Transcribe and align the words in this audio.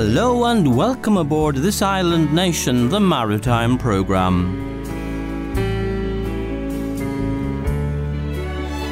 Hello 0.00 0.46
and 0.46 0.74
welcome 0.74 1.18
aboard 1.18 1.56
this 1.56 1.82
island 1.82 2.32
nation, 2.32 2.88
the 2.88 2.98
Maritime 2.98 3.76
Programme. 3.76 4.82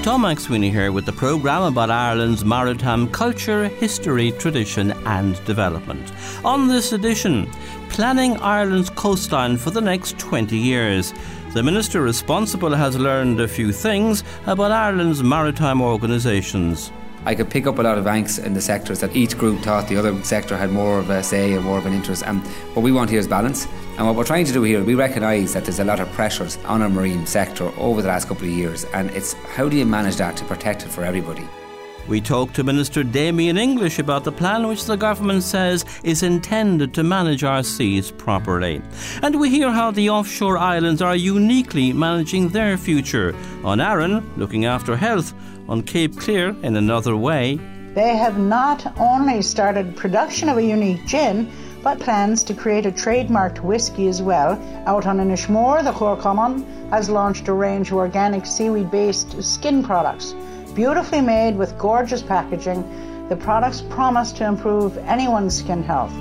Tom 0.02 0.24
MacSweeney 0.24 0.70
here 0.70 0.92
with 0.92 1.06
the 1.06 1.12
programme 1.14 1.62
about 1.62 1.90
Ireland's 1.90 2.44
maritime 2.44 3.08
culture, 3.08 3.68
history, 3.68 4.32
tradition, 4.32 4.92
and 5.06 5.42
development. 5.46 6.12
On 6.44 6.68
this 6.68 6.92
edition, 6.92 7.50
planning 7.88 8.36
Ireland's 8.40 8.90
coastline 8.90 9.56
for 9.56 9.70
the 9.70 9.80
next 9.80 10.18
20 10.18 10.58
years. 10.58 11.14
The 11.54 11.62
minister 11.62 12.02
responsible 12.02 12.74
has 12.74 12.98
learned 12.98 13.40
a 13.40 13.48
few 13.48 13.72
things 13.72 14.24
about 14.44 14.72
Ireland's 14.72 15.22
maritime 15.22 15.80
organisations. 15.80 16.92
I 17.24 17.34
could 17.34 17.50
pick 17.50 17.66
up 17.66 17.78
a 17.78 17.82
lot 17.82 17.98
of 17.98 18.04
angst 18.04 18.44
in 18.44 18.54
the 18.54 18.60
sectors 18.60 19.00
that 19.00 19.14
each 19.14 19.36
group 19.36 19.60
thought 19.60 19.88
the 19.88 19.96
other 19.96 20.22
sector 20.22 20.56
had 20.56 20.70
more 20.70 20.98
of 20.98 21.10
a 21.10 21.22
say 21.22 21.52
and 21.52 21.64
more 21.64 21.78
of 21.78 21.86
an 21.86 21.92
interest. 21.92 22.26
Um, 22.26 22.38
and 22.38 22.46
what 22.74 22.82
we 22.82 22.92
want 22.92 23.10
here 23.10 23.18
is 23.18 23.28
balance. 23.28 23.66
And 23.96 24.06
what 24.06 24.16
we're 24.16 24.24
trying 24.24 24.46
to 24.46 24.52
do 24.52 24.62
here, 24.62 24.82
we 24.82 24.94
recognise 24.94 25.52
that 25.54 25.64
there's 25.64 25.80
a 25.80 25.84
lot 25.84 26.00
of 26.00 26.10
pressures 26.12 26.56
on 26.64 26.82
our 26.82 26.88
marine 26.88 27.26
sector 27.26 27.72
over 27.76 28.02
the 28.02 28.08
last 28.08 28.28
couple 28.28 28.44
of 28.44 28.50
years. 28.50 28.84
And 28.94 29.10
it's 29.10 29.32
how 29.32 29.68
do 29.68 29.76
you 29.76 29.84
manage 29.84 30.16
that 30.16 30.36
to 30.38 30.44
protect 30.44 30.84
it 30.84 30.88
for 30.88 31.04
everybody? 31.04 31.46
We 32.08 32.22
talked 32.22 32.56
to 32.56 32.64
Minister 32.64 33.04
Damien 33.04 33.58
English 33.58 33.98
about 33.98 34.24
the 34.24 34.32
plan 34.32 34.66
which 34.66 34.86
the 34.86 34.96
government 34.96 35.42
says 35.42 35.84
is 36.02 36.22
intended 36.22 36.94
to 36.94 37.02
manage 37.02 37.44
our 37.44 37.62
seas 37.62 38.10
properly. 38.10 38.80
And 39.22 39.38
we 39.38 39.50
hear 39.50 39.70
how 39.70 39.90
the 39.90 40.08
offshore 40.08 40.56
islands 40.56 41.02
are 41.02 41.14
uniquely 41.14 41.92
managing 41.92 42.48
their 42.48 42.78
future. 42.78 43.36
On 43.62 43.78
Aran, 43.78 44.24
looking 44.38 44.64
after 44.64 44.96
health. 44.96 45.34
On 45.68 45.82
Cape 45.82 46.16
Clear, 46.16 46.56
in 46.62 46.76
another 46.76 47.14
way. 47.14 47.60
They 47.94 48.16
have 48.16 48.38
not 48.38 48.98
only 48.98 49.42
started 49.42 49.94
production 49.94 50.48
of 50.48 50.56
a 50.56 50.64
unique 50.64 51.06
gin, 51.06 51.52
but 51.82 52.00
plans 52.00 52.42
to 52.44 52.54
create 52.54 52.86
a 52.86 52.90
trademarked 52.90 53.62
whisky 53.62 54.08
as 54.08 54.22
well. 54.22 54.52
Out 54.86 55.06
on 55.06 55.18
Inishmore, 55.18 55.84
the 55.84 55.92
Chor 55.92 56.16
Common 56.16 56.64
has 56.88 57.10
launched 57.10 57.48
a 57.48 57.52
range 57.52 57.90
of 57.90 57.98
organic 57.98 58.46
seaweed 58.46 58.90
based 58.90 59.42
skin 59.42 59.84
products 59.84 60.34
beautifully 60.78 61.20
made 61.20 61.56
with 61.56 61.76
gorgeous 61.76 62.22
packaging, 62.22 63.28
the 63.28 63.34
products 63.34 63.80
promise 63.80 64.30
to 64.30 64.46
improve 64.46 64.96
anyone's 64.98 65.58
skin 65.58 65.82
health. 65.82 66.12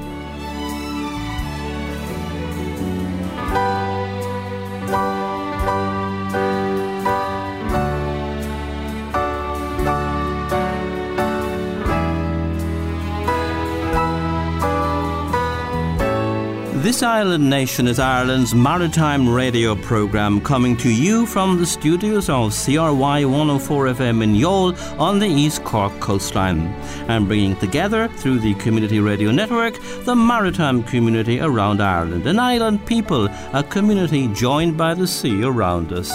This 16.97 17.03
Island 17.03 17.47
Nation 17.47 17.87
is 17.87 17.99
Ireland's 17.99 18.55
maritime 18.55 19.29
radio 19.29 19.75
programme 19.75 20.41
coming 20.41 20.75
to 20.77 20.89
you 20.89 21.27
from 21.27 21.59
the 21.59 21.65
studios 21.67 22.27
of 22.27 22.51
CRY 22.51 23.23
104 23.23 23.85
FM 23.89 24.23
in 24.23 24.33
Youghal 24.33 24.99
on 24.99 25.19
the 25.19 25.27
East 25.27 25.63
Cork 25.63 25.93
coastline 25.99 26.61
and 27.07 27.27
bringing 27.27 27.55
together 27.57 28.07
through 28.07 28.39
the 28.39 28.55
Community 28.55 28.99
Radio 28.99 29.29
Network 29.29 29.77
the 30.05 30.15
maritime 30.15 30.81
community 30.81 31.39
around 31.39 31.81
Ireland, 31.81 32.25
an 32.25 32.39
island 32.39 32.83
people, 32.87 33.27
a 33.53 33.63
community 33.63 34.27
joined 34.29 34.75
by 34.75 34.95
the 34.95 35.05
sea 35.05 35.43
around 35.43 35.93
us. 35.93 36.11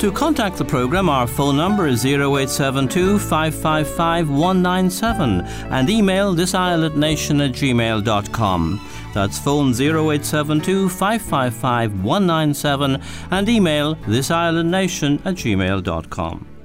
To 0.00 0.12
contact 0.12 0.58
the 0.58 0.64
programme, 0.64 1.08
our 1.08 1.26
phone 1.26 1.56
number 1.56 1.86
is 1.86 2.04
0872 2.04 3.18
555 3.18 4.28
197 4.28 5.40
and 5.40 5.88
email 5.88 6.34
thisislandnation 6.34 7.42
at 7.48 7.52
gmail.com. 7.52 8.80
That's 9.14 9.38
phone 9.38 9.72
0872 9.72 10.90
555 10.90 12.04
197 12.04 13.02
and 13.30 13.48
email 13.48 13.96
thisislandnation 13.96 15.24
at 15.24 15.34
gmail.com. 15.34 16.55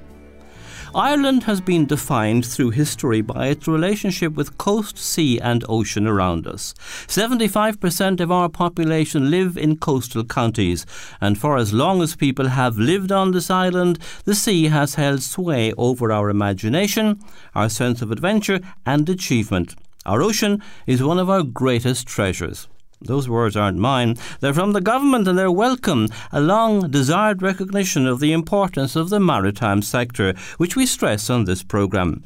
Ireland 0.94 1.44
has 1.44 1.62
been 1.62 1.86
defined 1.86 2.44
through 2.44 2.70
history 2.70 3.22
by 3.22 3.46
its 3.46 3.66
relationship 3.66 4.34
with 4.34 4.58
coast, 4.58 4.98
sea, 4.98 5.40
and 5.40 5.64
ocean 5.66 6.06
around 6.06 6.46
us. 6.46 6.74
75% 7.06 8.20
of 8.20 8.30
our 8.30 8.50
population 8.50 9.30
live 9.30 9.56
in 9.56 9.78
coastal 9.78 10.22
counties, 10.22 10.84
and 11.18 11.38
for 11.38 11.56
as 11.56 11.72
long 11.72 12.02
as 12.02 12.14
people 12.14 12.48
have 12.48 12.76
lived 12.76 13.10
on 13.10 13.30
this 13.30 13.50
island, 13.50 13.98
the 14.24 14.34
sea 14.34 14.64
has 14.66 14.96
held 14.96 15.22
sway 15.22 15.72
over 15.78 16.12
our 16.12 16.28
imagination, 16.28 17.18
our 17.54 17.70
sense 17.70 18.02
of 18.02 18.10
adventure, 18.10 18.60
and 18.84 19.08
achievement. 19.08 19.74
Our 20.04 20.20
ocean 20.20 20.62
is 20.86 21.02
one 21.02 21.18
of 21.18 21.30
our 21.30 21.42
greatest 21.42 22.06
treasures. 22.06 22.68
Those 23.04 23.28
words 23.28 23.56
aren't 23.56 23.78
mine. 23.78 24.16
They're 24.40 24.54
from 24.54 24.72
the 24.72 24.80
government 24.80 25.26
and 25.26 25.38
they're 25.38 25.50
welcome, 25.50 26.08
a 26.30 26.40
long 26.40 26.90
desired 26.90 27.42
recognition 27.42 28.06
of 28.06 28.20
the 28.20 28.32
importance 28.32 28.94
of 28.94 29.10
the 29.10 29.20
maritime 29.20 29.82
sector, 29.82 30.34
which 30.56 30.76
we 30.76 30.86
stress 30.86 31.28
on 31.28 31.44
this 31.44 31.62
programme. 31.62 32.24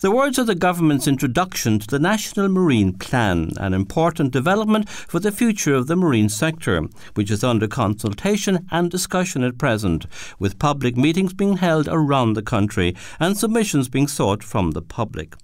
The 0.00 0.10
words 0.10 0.38
are 0.38 0.44
the 0.44 0.54
government's 0.54 1.06
introduction 1.06 1.78
to 1.78 1.86
the 1.86 1.98
National 1.98 2.48
Marine 2.48 2.94
Plan, 2.94 3.52
an 3.58 3.74
important 3.74 4.32
development 4.32 4.88
for 4.88 5.20
the 5.20 5.30
future 5.30 5.74
of 5.74 5.86
the 5.86 5.96
marine 5.96 6.30
sector, 6.30 6.86
which 7.14 7.30
is 7.30 7.44
under 7.44 7.68
consultation 7.68 8.66
and 8.70 8.90
discussion 8.90 9.44
at 9.44 9.58
present, 9.58 10.06
with 10.38 10.58
public 10.58 10.96
meetings 10.96 11.34
being 11.34 11.58
held 11.58 11.88
around 11.88 12.32
the 12.32 12.42
country 12.42 12.96
and 13.20 13.36
submissions 13.36 13.88
being 13.88 14.08
sought 14.08 14.42
from 14.42 14.70
the 14.70 14.82
public. 14.82 15.36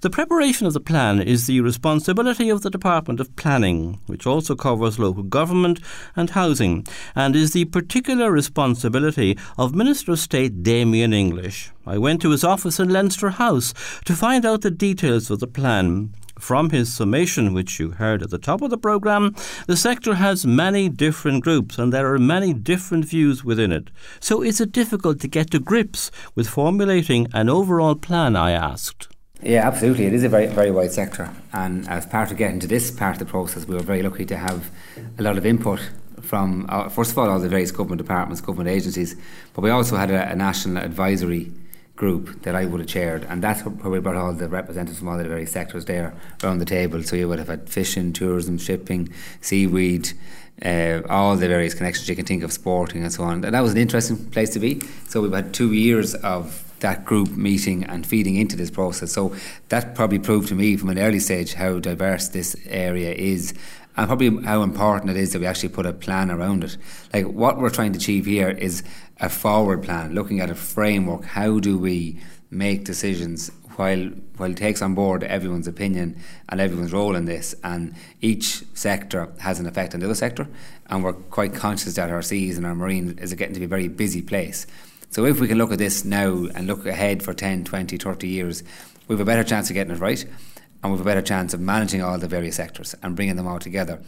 The 0.00 0.10
preparation 0.10 0.66
of 0.66 0.72
the 0.72 0.80
plan 0.80 1.20
is 1.20 1.46
the 1.46 1.60
responsibility 1.60 2.48
of 2.48 2.62
the 2.62 2.70
Department 2.70 3.20
of 3.20 3.34
Planning, 3.36 4.00
which 4.06 4.26
also 4.26 4.54
covers 4.54 4.98
local 4.98 5.22
government 5.22 5.80
and 6.14 6.30
housing, 6.30 6.86
and 7.14 7.36
is 7.36 7.52
the 7.52 7.64
particular 7.66 8.30
responsibility 8.30 9.38
of 9.58 9.74
Minister 9.74 10.12
of 10.12 10.18
State 10.18 10.62
Damien 10.62 11.12
English. 11.12 11.70
I 11.86 11.98
went 11.98 12.20
to 12.22 12.30
his 12.30 12.44
office 12.44 12.80
in 12.80 12.88
Leinster 12.88 13.30
House 13.30 13.72
to 14.04 14.14
find 14.14 14.44
out 14.44 14.62
the 14.62 14.70
details 14.70 15.30
of 15.30 15.40
the 15.40 15.46
plan. 15.46 16.12
From 16.38 16.68
his 16.68 16.92
summation, 16.92 17.54
which 17.54 17.80
you 17.80 17.92
heard 17.92 18.22
at 18.22 18.28
the 18.28 18.38
top 18.38 18.60
of 18.60 18.68
the 18.68 18.76
programme, 18.76 19.34
the 19.66 19.76
sector 19.76 20.16
has 20.16 20.44
many 20.44 20.90
different 20.90 21.42
groups 21.42 21.78
and 21.78 21.92
there 21.92 22.12
are 22.12 22.18
many 22.18 22.52
different 22.52 23.06
views 23.06 23.42
within 23.42 23.72
it. 23.72 23.88
So 24.20 24.42
is 24.42 24.60
it 24.60 24.70
difficult 24.70 25.20
to 25.20 25.28
get 25.28 25.50
to 25.52 25.58
grips 25.58 26.10
with 26.34 26.48
formulating 26.48 27.28
an 27.32 27.48
overall 27.48 27.94
plan? 27.94 28.36
I 28.36 28.50
asked. 28.50 29.15
Yeah, 29.42 29.66
absolutely. 29.66 30.06
It 30.06 30.14
is 30.14 30.24
a 30.24 30.28
very, 30.28 30.46
very 30.46 30.70
wide 30.70 30.92
sector. 30.92 31.30
And 31.52 31.88
as 31.88 32.06
part 32.06 32.30
of 32.30 32.36
getting 32.36 32.58
to 32.60 32.66
this 32.66 32.90
part 32.90 33.14
of 33.14 33.18
the 33.18 33.26
process, 33.26 33.66
we 33.66 33.74
were 33.74 33.82
very 33.82 34.02
lucky 34.02 34.24
to 34.26 34.36
have 34.36 34.70
a 35.18 35.22
lot 35.22 35.36
of 35.36 35.44
input 35.44 35.80
from, 36.22 36.66
uh, 36.68 36.88
first 36.88 37.12
of 37.12 37.18
all, 37.18 37.28
all 37.28 37.38
the 37.38 37.48
various 37.48 37.70
government 37.70 37.98
departments, 37.98 38.40
government 38.40 38.70
agencies, 38.70 39.14
but 39.54 39.62
we 39.62 39.70
also 39.70 39.96
had 39.96 40.10
a, 40.10 40.30
a 40.32 40.34
national 40.34 40.82
advisory 40.82 41.52
group 41.94 42.42
that 42.42 42.54
I 42.54 42.64
would 42.64 42.80
have 42.80 42.88
chaired, 42.88 43.24
and 43.24 43.42
that's 43.42 43.62
where 43.62 43.90
we 43.90 44.00
brought 44.00 44.16
all 44.16 44.32
the 44.32 44.48
representatives 44.48 44.98
from 44.98 45.08
all 45.08 45.18
the 45.18 45.24
various 45.24 45.52
sectors 45.52 45.86
there 45.86 46.14
around 46.42 46.58
the 46.58 46.66
table. 46.66 47.02
So 47.02 47.16
you 47.16 47.28
would 47.28 47.38
have 47.38 47.48
had 47.48 47.70
fishing, 47.70 48.12
tourism, 48.12 48.58
shipping, 48.58 49.08
seaweed, 49.40 50.12
uh, 50.64 51.02
all 51.08 51.36
the 51.36 51.48
various 51.48 51.74
connections 51.74 52.08
you 52.08 52.16
can 52.16 52.26
think 52.26 52.42
of, 52.42 52.52
sporting 52.52 53.02
and 53.02 53.12
so 53.12 53.24
on. 53.24 53.44
And 53.44 53.54
that 53.54 53.60
was 53.60 53.72
an 53.72 53.78
interesting 53.78 54.16
place 54.30 54.50
to 54.50 54.58
be. 54.58 54.82
So 55.08 55.22
we've 55.22 55.32
had 55.32 55.54
two 55.54 55.72
years 55.72 56.14
of 56.16 56.65
that 56.80 57.04
group 57.04 57.30
meeting 57.30 57.84
and 57.84 58.06
feeding 58.06 58.36
into 58.36 58.56
this 58.56 58.70
process. 58.70 59.12
So 59.12 59.34
that 59.68 59.94
probably 59.94 60.18
proved 60.18 60.48
to 60.48 60.54
me 60.54 60.76
from 60.76 60.90
an 60.90 60.98
early 60.98 61.20
stage 61.20 61.54
how 61.54 61.78
diverse 61.78 62.28
this 62.28 62.56
area 62.66 63.12
is 63.12 63.54
and 63.96 64.06
probably 64.06 64.44
how 64.44 64.62
important 64.62 65.10
it 65.10 65.16
is 65.16 65.32
that 65.32 65.40
we 65.40 65.46
actually 65.46 65.70
put 65.70 65.86
a 65.86 65.92
plan 65.92 66.30
around 66.30 66.64
it. 66.64 66.76
Like 67.14 67.26
what 67.26 67.58
we're 67.58 67.70
trying 67.70 67.92
to 67.92 67.98
achieve 67.98 68.26
here 68.26 68.50
is 68.50 68.82
a 69.18 69.30
forward 69.30 69.82
plan, 69.82 70.14
looking 70.14 70.40
at 70.40 70.50
a 70.50 70.54
framework. 70.54 71.24
How 71.24 71.58
do 71.58 71.78
we 71.78 72.20
make 72.50 72.84
decisions 72.84 73.50
while 73.76 74.10
while 74.36 74.50
it 74.50 74.56
takes 74.56 74.82
on 74.82 74.94
board 74.94 75.22
everyone's 75.24 75.66
opinion 75.66 76.16
and 76.48 76.60
everyone's 76.60 76.92
role 76.92 77.14
in 77.14 77.24
this, 77.24 77.54
and 77.64 77.94
each 78.20 78.64
sector 78.74 79.32
has 79.40 79.60
an 79.60 79.66
effect 79.66 79.94
on 79.94 80.00
the 80.00 80.06
other 80.06 80.14
sector, 80.14 80.46
and 80.86 81.02
we're 81.02 81.12
quite 81.12 81.54
conscious 81.54 81.94
that 81.94 82.10
our 82.10 82.22
seas 82.22 82.56
and 82.56 82.66
our 82.66 82.74
marine 82.74 83.18
is 83.18 83.32
getting 83.34 83.54
to 83.54 83.60
be 83.60 83.66
a 83.66 83.68
very 83.68 83.88
busy 83.88 84.22
place. 84.22 84.66
So 85.16 85.24
if 85.24 85.40
we 85.40 85.48
can 85.48 85.56
look 85.56 85.72
at 85.72 85.78
this 85.78 86.04
now 86.04 86.44
and 86.54 86.66
look 86.66 86.84
ahead 86.84 87.22
for 87.22 87.32
10, 87.32 87.64
20, 87.64 87.96
30 87.96 88.28
years, 88.28 88.62
we 89.08 89.14
have 89.14 89.20
a 89.20 89.24
better 89.24 89.44
chance 89.44 89.70
of 89.70 89.74
getting 89.74 89.94
it 89.94 89.98
right 89.98 90.22
and 90.82 90.92
we 90.92 90.98
have 90.98 91.00
a 91.00 91.08
better 91.08 91.22
chance 91.22 91.54
of 91.54 91.60
managing 91.60 92.02
all 92.02 92.18
the 92.18 92.28
various 92.28 92.56
sectors 92.56 92.94
and 93.02 93.16
bringing 93.16 93.36
them 93.36 93.46
all 93.46 93.58
together. 93.58 94.02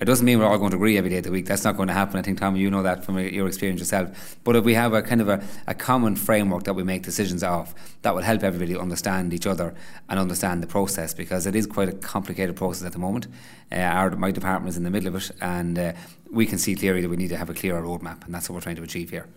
It 0.00 0.06
doesn't 0.06 0.24
mean 0.24 0.38
we're 0.38 0.46
all 0.46 0.56
going 0.56 0.70
to 0.70 0.78
agree 0.78 0.96
every 0.96 1.10
day 1.10 1.18
of 1.18 1.24
the 1.24 1.30
week. 1.30 1.44
That's 1.44 1.64
not 1.64 1.76
going 1.76 1.88
to 1.88 1.92
happen. 1.92 2.18
I 2.18 2.22
think, 2.22 2.38
Tom, 2.38 2.56
you 2.56 2.70
know 2.70 2.82
that 2.82 3.04
from 3.04 3.18
your 3.18 3.46
experience 3.46 3.80
yourself. 3.80 4.38
But 4.42 4.56
if 4.56 4.64
we 4.64 4.72
have 4.72 4.94
a 4.94 5.02
kind 5.02 5.20
of 5.20 5.28
a, 5.28 5.44
a 5.66 5.74
common 5.74 6.16
framework 6.16 6.64
that 6.64 6.72
we 6.72 6.82
make 6.82 7.02
decisions 7.02 7.42
off, 7.42 7.74
that 8.00 8.14
will 8.14 8.22
help 8.22 8.42
everybody 8.42 8.74
understand 8.74 9.34
each 9.34 9.46
other 9.46 9.74
and 10.08 10.18
understand 10.18 10.62
the 10.62 10.66
process 10.66 11.12
because 11.12 11.44
it 11.44 11.54
is 11.54 11.66
quite 11.66 11.90
a 11.90 11.92
complicated 11.92 12.56
process 12.56 12.86
at 12.86 12.92
the 12.92 12.98
moment. 12.98 13.26
Uh, 13.70 13.80
our, 13.80 14.10
my 14.12 14.30
department 14.30 14.70
is 14.70 14.78
in 14.78 14.84
the 14.84 14.90
middle 14.90 15.08
of 15.08 15.16
it, 15.16 15.30
and 15.42 15.78
uh, 15.78 15.92
we 16.30 16.46
can 16.46 16.56
see 16.56 16.74
clearly 16.74 17.02
that 17.02 17.10
we 17.10 17.18
need 17.18 17.28
to 17.28 17.36
have 17.36 17.50
a 17.50 17.54
clearer 17.54 17.82
roadmap, 17.82 18.24
and 18.24 18.34
that's 18.34 18.48
what 18.48 18.54
we're 18.54 18.62
trying 18.62 18.76
to 18.76 18.82
achieve 18.82 19.10
here. 19.10 19.28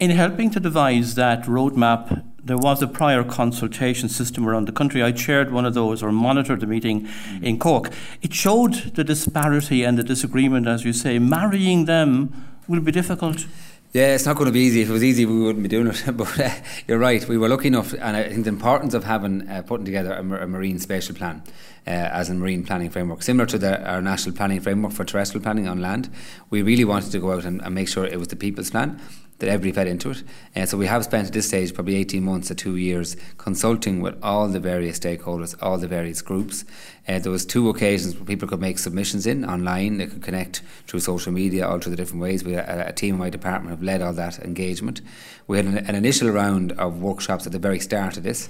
In 0.00 0.08
helping 0.12 0.48
to 0.52 0.60
devise 0.60 1.14
that 1.16 1.42
roadmap, 1.42 2.24
there 2.42 2.56
was 2.56 2.80
a 2.80 2.86
prior 2.86 3.22
consultation 3.22 4.08
system 4.08 4.48
around 4.48 4.66
the 4.66 4.72
country. 4.72 5.02
I 5.02 5.12
chaired 5.12 5.52
one 5.52 5.66
of 5.66 5.74
those 5.74 6.02
or 6.02 6.10
monitored 6.10 6.60
the 6.60 6.66
meeting 6.66 7.06
in 7.42 7.58
Cork. 7.58 7.92
It 8.22 8.32
showed 8.32 8.94
the 8.94 9.04
disparity 9.04 9.84
and 9.84 9.98
the 9.98 10.02
disagreement, 10.02 10.66
as 10.66 10.86
you 10.86 10.94
say. 10.94 11.18
Marrying 11.18 11.84
them 11.84 12.32
will 12.66 12.80
be 12.80 12.90
difficult. 12.90 13.46
Yeah, 13.92 14.14
it's 14.14 14.24
not 14.24 14.36
going 14.36 14.46
to 14.46 14.52
be 14.52 14.60
easy. 14.60 14.80
If 14.80 14.88
it 14.88 14.92
was 14.92 15.04
easy, 15.04 15.26
we 15.26 15.38
wouldn't 15.38 15.62
be 15.62 15.68
doing 15.68 15.88
it. 15.88 16.02
but 16.16 16.40
uh, 16.40 16.50
you're 16.88 16.98
right. 16.98 17.28
We 17.28 17.36
were 17.36 17.50
lucky 17.50 17.68
enough, 17.68 17.92
and 17.92 18.16
I 18.16 18.22
think 18.22 18.44
the 18.44 18.50
importance 18.50 18.94
of 18.94 19.04
having 19.04 19.46
uh, 19.50 19.60
putting 19.66 19.84
together 19.84 20.14
a, 20.14 20.20
a 20.20 20.46
marine 20.46 20.78
spatial 20.78 21.14
plan 21.14 21.42
uh, 21.86 21.90
as 21.90 22.30
a 22.30 22.34
marine 22.34 22.64
planning 22.64 22.88
framework, 22.88 23.22
similar 23.22 23.44
to 23.44 23.58
the, 23.58 23.86
our 23.86 24.00
national 24.00 24.34
planning 24.34 24.60
framework 24.60 24.94
for 24.94 25.04
terrestrial 25.04 25.42
planning 25.42 25.68
on 25.68 25.82
land. 25.82 26.08
We 26.48 26.62
really 26.62 26.86
wanted 26.86 27.12
to 27.12 27.18
go 27.18 27.32
out 27.32 27.44
and, 27.44 27.60
and 27.60 27.74
make 27.74 27.88
sure 27.88 28.06
it 28.06 28.18
was 28.18 28.28
the 28.28 28.36
people's 28.36 28.70
plan 28.70 28.98
that 29.40 29.48
everybody 29.48 29.72
fed 29.72 29.86
into 29.88 30.10
it. 30.10 30.22
And 30.54 30.64
uh, 30.64 30.66
so 30.66 30.78
we 30.78 30.86
have 30.86 31.04
spent 31.04 31.26
at 31.26 31.32
this 31.32 31.48
stage 31.48 31.74
probably 31.74 31.96
18 31.96 32.22
months 32.22 32.48
to 32.48 32.54
two 32.54 32.76
years 32.76 33.16
consulting 33.38 34.00
with 34.00 34.16
all 34.22 34.48
the 34.48 34.60
various 34.60 34.98
stakeholders, 34.98 35.56
all 35.60 35.78
the 35.78 35.88
various 35.88 36.22
groups. 36.22 36.64
Uh, 37.08 37.18
there 37.18 37.32
was 37.32 37.44
two 37.44 37.68
occasions 37.68 38.14
where 38.14 38.24
people 38.24 38.46
could 38.46 38.60
make 38.60 38.78
submissions 38.78 39.26
in 39.26 39.44
online. 39.44 39.98
They 39.98 40.06
could 40.06 40.22
connect 40.22 40.62
through 40.86 41.00
social 41.00 41.32
media, 41.32 41.66
all 41.66 41.78
through 41.78 41.90
the 41.90 41.96
different 41.96 42.22
ways. 42.22 42.44
We 42.44 42.54
a, 42.54 42.88
a 42.88 42.92
team 42.92 43.14
in 43.14 43.18
my 43.18 43.30
department 43.30 43.70
have 43.70 43.82
led 43.82 44.02
all 44.02 44.12
that 44.12 44.38
engagement. 44.38 45.00
We 45.46 45.56
had 45.56 45.66
an, 45.66 45.78
an 45.78 45.94
initial 45.94 46.30
round 46.30 46.72
of 46.72 47.02
workshops 47.02 47.46
at 47.46 47.52
the 47.52 47.58
very 47.58 47.80
start 47.80 48.16
of 48.16 48.22
this 48.22 48.48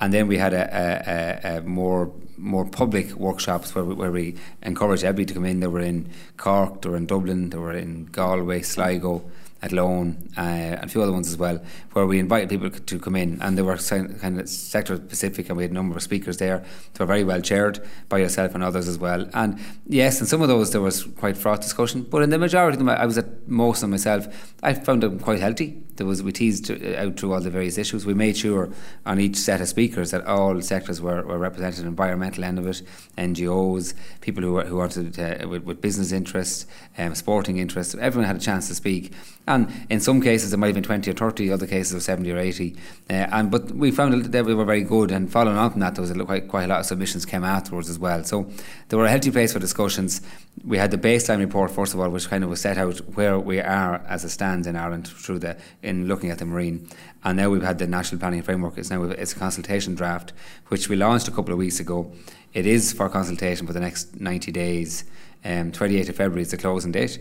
and 0.00 0.12
then 0.12 0.26
we 0.26 0.38
had 0.38 0.52
a, 0.52 1.40
a, 1.46 1.58
a, 1.58 1.60
more 1.62 2.10
more 2.36 2.64
public 2.64 3.12
workshops 3.12 3.74
where 3.74 3.84
we, 3.84 3.94
where 3.94 4.10
we 4.10 4.34
encouraged 4.62 5.04
everybody 5.04 5.26
to 5.26 5.34
come 5.34 5.44
in. 5.44 5.60
They 5.60 5.68
were 5.68 5.80
in 5.80 6.10
Cork, 6.36 6.82
they 6.82 6.88
were 6.88 6.96
in 6.96 7.06
Dublin, 7.06 7.50
they 7.50 7.58
were 7.58 7.72
in 7.72 8.06
Galway, 8.06 8.62
Sligo, 8.62 9.22
Athlone, 9.64 10.30
uh, 10.36 10.40
and 10.40 10.84
a 10.84 10.88
few 10.88 11.02
other 11.02 11.12
ones 11.12 11.28
as 11.28 11.36
well, 11.36 11.62
where 11.92 12.06
we 12.06 12.18
invited 12.18 12.50
people 12.50 12.70
to 12.70 12.98
come 12.98 13.16
in, 13.16 13.40
and 13.40 13.56
they 13.56 13.62
were 13.62 13.76
kind 13.76 14.40
of 14.40 14.48
sector 14.48 14.96
specific, 14.96 15.48
and 15.48 15.56
we 15.56 15.64
had 15.64 15.70
a 15.70 15.74
number 15.74 15.96
of 15.96 16.02
speakers 16.02 16.36
there. 16.36 16.64
They 16.92 17.02
were 17.04 17.06
very 17.06 17.24
well 17.24 17.40
chaired 17.40 17.80
by 18.08 18.18
yourself 18.18 18.54
and 18.54 18.62
others 18.62 18.88
as 18.88 18.98
well. 18.98 19.28
And 19.32 19.58
yes, 19.86 20.20
in 20.20 20.26
some 20.26 20.42
of 20.42 20.48
those 20.48 20.72
there 20.72 20.80
was 20.80 21.04
quite 21.04 21.36
fraught 21.36 21.62
discussion, 21.62 22.02
but 22.02 22.22
in 22.22 22.30
the 22.30 22.38
majority 22.38 22.74
of 22.74 22.78
them, 22.78 22.88
I 22.88 23.06
was 23.06 23.18
at 23.18 23.48
most 23.48 23.82
of 23.82 23.88
myself. 23.88 24.54
I 24.62 24.74
found 24.74 25.02
them 25.02 25.18
quite 25.18 25.40
healthy. 25.40 25.80
There 25.96 26.06
was 26.06 26.22
we 26.22 26.32
teased 26.32 26.70
out 26.70 27.16
through 27.18 27.32
all 27.32 27.40
the 27.40 27.50
various 27.50 27.78
issues. 27.78 28.04
We 28.04 28.14
made 28.14 28.36
sure 28.36 28.70
on 29.06 29.20
each 29.20 29.36
set 29.36 29.60
of 29.60 29.68
speakers 29.68 30.10
that 30.10 30.26
all 30.26 30.60
sectors 30.60 31.00
were, 31.00 31.22
were 31.22 31.38
represented. 31.38 31.86
Environmental 31.86 32.42
end 32.42 32.58
of 32.58 32.66
it, 32.66 32.82
NGOs, 33.16 33.94
people 34.20 34.42
who 34.42 34.60
who 34.60 34.76
wanted 34.76 35.18
uh, 35.18 35.48
with, 35.48 35.62
with, 35.64 35.80
business 35.80 36.12
interests, 36.12 36.66
um, 36.98 37.14
sporting 37.14 37.58
interests. 37.58 37.94
Everyone 37.94 38.26
had 38.26 38.36
a 38.36 38.40
chance 38.40 38.68
to 38.68 38.74
speak. 38.74 39.12
And 39.46 39.53
in 39.88 40.00
some 40.00 40.20
cases, 40.20 40.52
it 40.52 40.56
might 40.56 40.68
have 40.68 40.74
been 40.74 40.84
20 40.84 41.10
or 41.10 41.14
30, 41.14 41.50
other 41.50 41.66
cases 41.66 41.94
of 41.94 42.02
70 42.02 42.30
or 42.32 42.38
80. 42.38 42.76
Uh, 43.08 43.12
and 43.12 43.50
But 43.50 43.70
we 43.72 43.90
found 43.90 44.24
that 44.24 44.44
we 44.44 44.54
were 44.54 44.64
very 44.64 44.82
good. 44.82 45.10
And 45.10 45.30
following 45.30 45.56
on 45.56 45.70
from 45.70 45.80
that, 45.80 45.94
there 45.94 46.02
was 46.02 46.10
a, 46.10 46.24
quite, 46.24 46.48
quite 46.48 46.64
a 46.64 46.68
lot 46.68 46.80
of 46.80 46.86
submissions 46.86 47.24
came 47.24 47.44
afterwards 47.44 47.88
as 47.88 47.98
well. 47.98 48.24
So 48.24 48.50
there 48.88 48.98
were 48.98 49.06
a 49.06 49.10
healthy 49.10 49.30
place 49.30 49.52
for 49.52 49.58
discussions. 49.58 50.20
We 50.64 50.78
had 50.78 50.90
the 50.90 50.98
baseline 50.98 51.38
report, 51.38 51.70
first 51.70 51.94
of 51.94 52.00
all, 52.00 52.10
which 52.10 52.28
kind 52.28 52.44
of 52.44 52.50
was 52.50 52.60
set 52.60 52.78
out 52.78 52.98
where 53.14 53.38
we 53.38 53.60
are 53.60 53.96
as 54.08 54.24
a 54.24 54.30
stands 54.30 54.66
in 54.66 54.76
Ireland 54.76 55.08
through 55.08 55.40
the 55.40 55.56
in 55.82 56.06
looking 56.06 56.30
at 56.30 56.38
the 56.38 56.46
marine. 56.46 56.88
And 57.24 57.36
now 57.38 57.50
we've 57.50 57.62
had 57.62 57.78
the 57.78 57.86
National 57.86 58.18
Planning 58.20 58.42
Framework. 58.42 58.76
It's 58.76 58.90
now 58.90 59.02
it's 59.04 59.32
a 59.32 59.36
consultation 59.36 59.94
draft, 59.94 60.32
which 60.68 60.88
we 60.88 60.96
launched 60.96 61.28
a 61.28 61.30
couple 61.30 61.52
of 61.52 61.58
weeks 61.58 61.80
ago. 61.80 62.12
It 62.52 62.66
is 62.66 62.92
for 62.92 63.08
consultation 63.08 63.66
for 63.66 63.72
the 63.72 63.80
next 63.80 64.20
90 64.20 64.52
days. 64.52 65.04
Um, 65.44 65.72
28th 65.72 66.08
of 66.08 66.16
February 66.16 66.42
is 66.42 66.50
the 66.50 66.56
closing 66.56 66.92
date. 66.92 67.18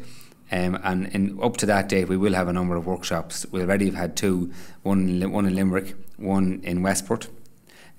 Um, 0.54 0.80
and 0.84 1.08
in, 1.08 1.40
up 1.42 1.58
to 1.58 1.66
that 1.66 1.90
date, 1.90 2.08
we 2.08 2.16
will 2.16 2.34
have 2.34 2.48
a 2.48 2.54
number 2.54 2.76
of 2.76 2.86
workshops. 2.86 3.44
We 3.52 3.62
already 3.62 3.86
have 3.86 3.96
had 3.96 4.16
two 4.16 4.54
one, 4.84 5.32
one 5.32 5.48
in 5.48 5.56
Limerick, 5.56 5.96
one 6.18 6.62
in 6.64 6.84
Westport. 6.84 7.28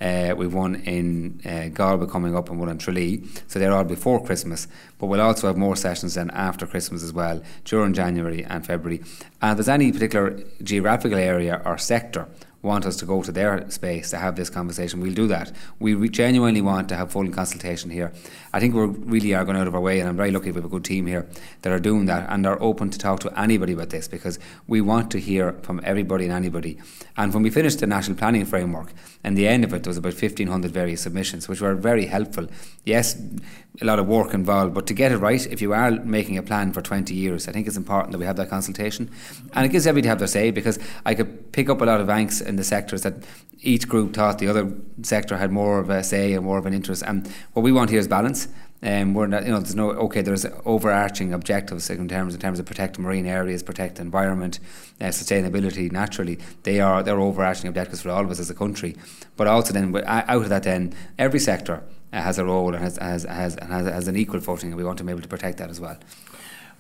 Uh, 0.00 0.34
we've 0.36 0.54
one 0.54 0.76
in 0.76 1.40
uh, 1.44 1.68
Galway 1.68 2.06
coming 2.06 2.36
up 2.36 2.50
and 2.50 2.60
one 2.60 2.68
in 2.68 2.78
Tralee. 2.78 3.24
So 3.48 3.58
they're 3.58 3.72
all 3.72 3.82
before 3.82 4.24
Christmas. 4.24 4.68
But 4.98 5.06
we'll 5.06 5.20
also 5.20 5.48
have 5.48 5.56
more 5.56 5.74
sessions 5.74 6.14
then 6.14 6.30
after 6.30 6.64
Christmas 6.64 7.02
as 7.02 7.12
well, 7.12 7.42
during 7.64 7.92
January 7.92 8.44
and 8.44 8.64
February. 8.64 9.02
And 9.42 9.52
if 9.52 9.56
there's 9.56 9.68
any 9.68 9.90
particular 9.90 10.40
geographical 10.62 11.18
area 11.18 11.60
or 11.64 11.76
sector 11.76 12.28
want 12.64 12.86
us 12.86 12.96
to 12.96 13.06
go 13.06 13.22
to 13.22 13.30
their 13.30 13.70
space 13.70 14.10
to 14.10 14.16
have 14.16 14.34
this 14.34 14.50
conversation, 14.50 15.00
we'll 15.00 15.14
do 15.14 15.28
that. 15.28 15.52
We 15.78 16.08
genuinely 16.08 16.62
want 16.62 16.88
to 16.88 16.96
have 16.96 17.12
full 17.12 17.28
consultation 17.30 17.90
here. 17.90 18.12
I 18.52 18.60
think 18.60 18.74
we 18.74 18.86
really 18.86 19.34
are 19.34 19.44
going 19.44 19.56
out 19.56 19.68
of 19.68 19.74
our 19.74 19.80
way, 19.80 20.00
and 20.00 20.08
I'm 20.08 20.16
very 20.16 20.30
lucky 20.30 20.50
we 20.50 20.56
have 20.56 20.64
a 20.64 20.68
good 20.68 20.84
team 20.84 21.06
here 21.06 21.28
that 21.62 21.72
are 21.72 21.78
doing 21.78 22.06
that 22.06 22.28
and 22.30 22.46
are 22.46 22.60
open 22.60 22.90
to 22.90 22.98
talk 22.98 23.20
to 23.20 23.38
anybody 23.38 23.74
about 23.74 23.90
this 23.90 24.08
because 24.08 24.38
we 24.66 24.80
want 24.80 25.10
to 25.12 25.20
hear 25.20 25.52
from 25.62 25.80
everybody 25.84 26.24
and 26.24 26.32
anybody. 26.32 26.78
And 27.16 27.32
when 27.32 27.42
we 27.42 27.50
finished 27.50 27.80
the 27.80 27.86
national 27.86 28.16
planning 28.16 28.44
framework, 28.44 28.92
and 29.22 29.38
the 29.38 29.48
end 29.48 29.64
of 29.64 29.72
it, 29.72 29.82
there 29.82 29.90
was 29.90 29.96
about 29.96 30.14
1,500 30.14 30.70
various 30.70 31.02
submissions, 31.02 31.48
which 31.48 31.60
were 31.60 31.74
very 31.74 32.06
helpful. 32.06 32.46
Yes, 32.84 33.16
a 33.80 33.84
lot 33.84 33.98
of 33.98 34.06
work 34.06 34.34
involved, 34.34 34.72
but 34.72 34.86
to 34.86 34.94
get 34.94 35.10
it 35.10 35.16
right, 35.16 35.44
if 35.46 35.60
you 35.60 35.72
are 35.72 35.90
making 35.90 36.38
a 36.38 36.42
plan 36.42 36.72
for 36.72 36.80
20 36.80 37.12
years, 37.12 37.48
I 37.48 37.52
think 37.52 37.66
it's 37.66 37.76
important 37.76 38.12
that 38.12 38.18
we 38.18 38.24
have 38.24 38.36
that 38.36 38.48
consultation. 38.48 39.10
And 39.52 39.66
it 39.66 39.70
gives 39.70 39.86
everybody 39.86 40.02
to 40.02 40.08
have 40.10 40.18
their 40.18 40.28
say 40.28 40.52
because 40.52 40.78
I 41.04 41.14
could 41.14 41.50
pick 41.52 41.68
up 41.68 41.80
a 41.80 41.84
lot 41.84 42.00
of 42.00 42.06
angst 42.06 42.46
in 42.46 42.54
the 42.54 42.62
sectors 42.64 43.02
that 43.02 43.14
each 43.62 43.88
group 43.88 44.14
thought 44.14 44.38
the 44.38 44.46
other 44.46 44.72
sector 45.02 45.36
had 45.38 45.50
more 45.50 45.80
of 45.80 45.90
a 45.90 46.04
say 46.04 46.34
and 46.34 46.44
more 46.44 46.58
of 46.58 46.66
an 46.66 46.74
interest. 46.74 47.02
And 47.04 47.28
what 47.54 47.62
we 47.62 47.72
want 47.72 47.90
here 47.90 47.98
is 47.98 48.06
balance. 48.06 48.46
Um, 48.82 49.14
we're 49.14 49.26
not, 49.26 49.44
you 49.44 49.50
know, 49.50 49.60
there's 49.60 49.74
no 49.74 49.92
okay. 49.92 50.20
There's 50.20 50.44
overarching 50.66 51.32
objectives 51.32 51.88
in 51.88 52.06
terms 52.06 52.34
in 52.34 52.40
terms 52.40 52.58
of 52.60 52.66
protect 52.66 52.98
marine 52.98 53.24
areas, 53.24 53.62
protect 53.62 53.98
environment, 53.98 54.60
uh, 55.00 55.06
sustainability. 55.06 55.90
Naturally, 55.90 56.38
they 56.64 56.80
are 56.80 57.02
they're 57.02 57.18
overarching 57.18 57.66
objectives 57.66 58.02
for 58.02 58.10
all 58.10 58.22
of 58.22 58.30
us 58.30 58.40
as 58.40 58.50
a 58.50 58.54
country. 58.54 58.94
But 59.36 59.46
also 59.46 59.72
then 59.72 59.96
out 60.06 60.28
of 60.28 60.50
that, 60.50 60.64
then 60.64 60.94
every 61.18 61.40
sector 61.40 61.82
has 62.22 62.38
a 62.38 62.44
role 62.44 62.74
and 62.74 62.82
has, 62.82 62.96
has, 62.98 63.24
has, 63.24 63.56
has, 63.60 63.86
has 63.86 64.08
an 64.08 64.16
equal 64.16 64.40
footing, 64.40 64.70
and 64.70 64.76
we 64.76 64.84
want 64.84 64.98
to 64.98 65.04
be 65.04 65.10
able 65.10 65.22
to 65.22 65.28
protect 65.28 65.58
that 65.58 65.70
as 65.70 65.80
well. 65.80 65.98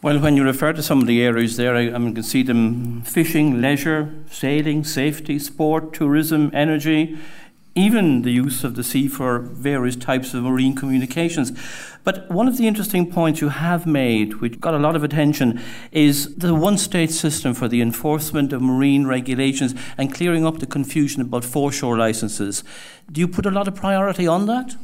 Well, 0.02 0.18
when 0.18 0.36
you 0.36 0.44
refer 0.44 0.72
to 0.74 0.82
some 0.82 1.00
of 1.00 1.06
the 1.06 1.22
areas 1.22 1.56
there, 1.56 1.74
I, 1.74 1.86
I 1.86 1.92
can 1.92 2.22
see 2.22 2.42
them 2.42 3.02
fishing, 3.02 3.60
leisure, 3.60 4.12
sailing, 4.30 4.84
safety, 4.84 5.38
sport, 5.38 5.94
tourism, 5.94 6.50
energy, 6.52 7.16
even 7.74 8.22
the 8.22 8.30
use 8.30 8.62
of 8.62 8.76
the 8.76 8.84
sea 8.84 9.08
for 9.08 9.38
various 9.38 9.96
types 9.96 10.32
of 10.32 10.44
marine 10.44 10.76
communications. 10.76 11.52
But 12.04 12.30
one 12.30 12.46
of 12.46 12.56
the 12.56 12.68
interesting 12.68 13.10
points 13.10 13.40
you 13.40 13.48
have 13.48 13.86
made, 13.86 14.34
which 14.34 14.60
got 14.60 14.74
a 14.74 14.78
lot 14.78 14.94
of 14.94 15.02
attention, 15.02 15.60
is 15.90 16.36
the 16.36 16.54
one 16.54 16.78
state 16.78 17.10
system 17.10 17.54
for 17.54 17.66
the 17.66 17.80
enforcement 17.80 18.52
of 18.52 18.62
marine 18.62 19.06
regulations 19.06 19.74
and 19.96 20.14
clearing 20.14 20.46
up 20.46 20.58
the 20.58 20.66
confusion 20.66 21.22
about 21.22 21.44
foreshore 21.44 21.96
licenses. 21.96 22.62
Do 23.10 23.20
you 23.20 23.26
put 23.26 23.46
a 23.46 23.50
lot 23.50 23.66
of 23.66 23.74
priority 23.74 24.26
on 24.26 24.46
that? 24.46 24.76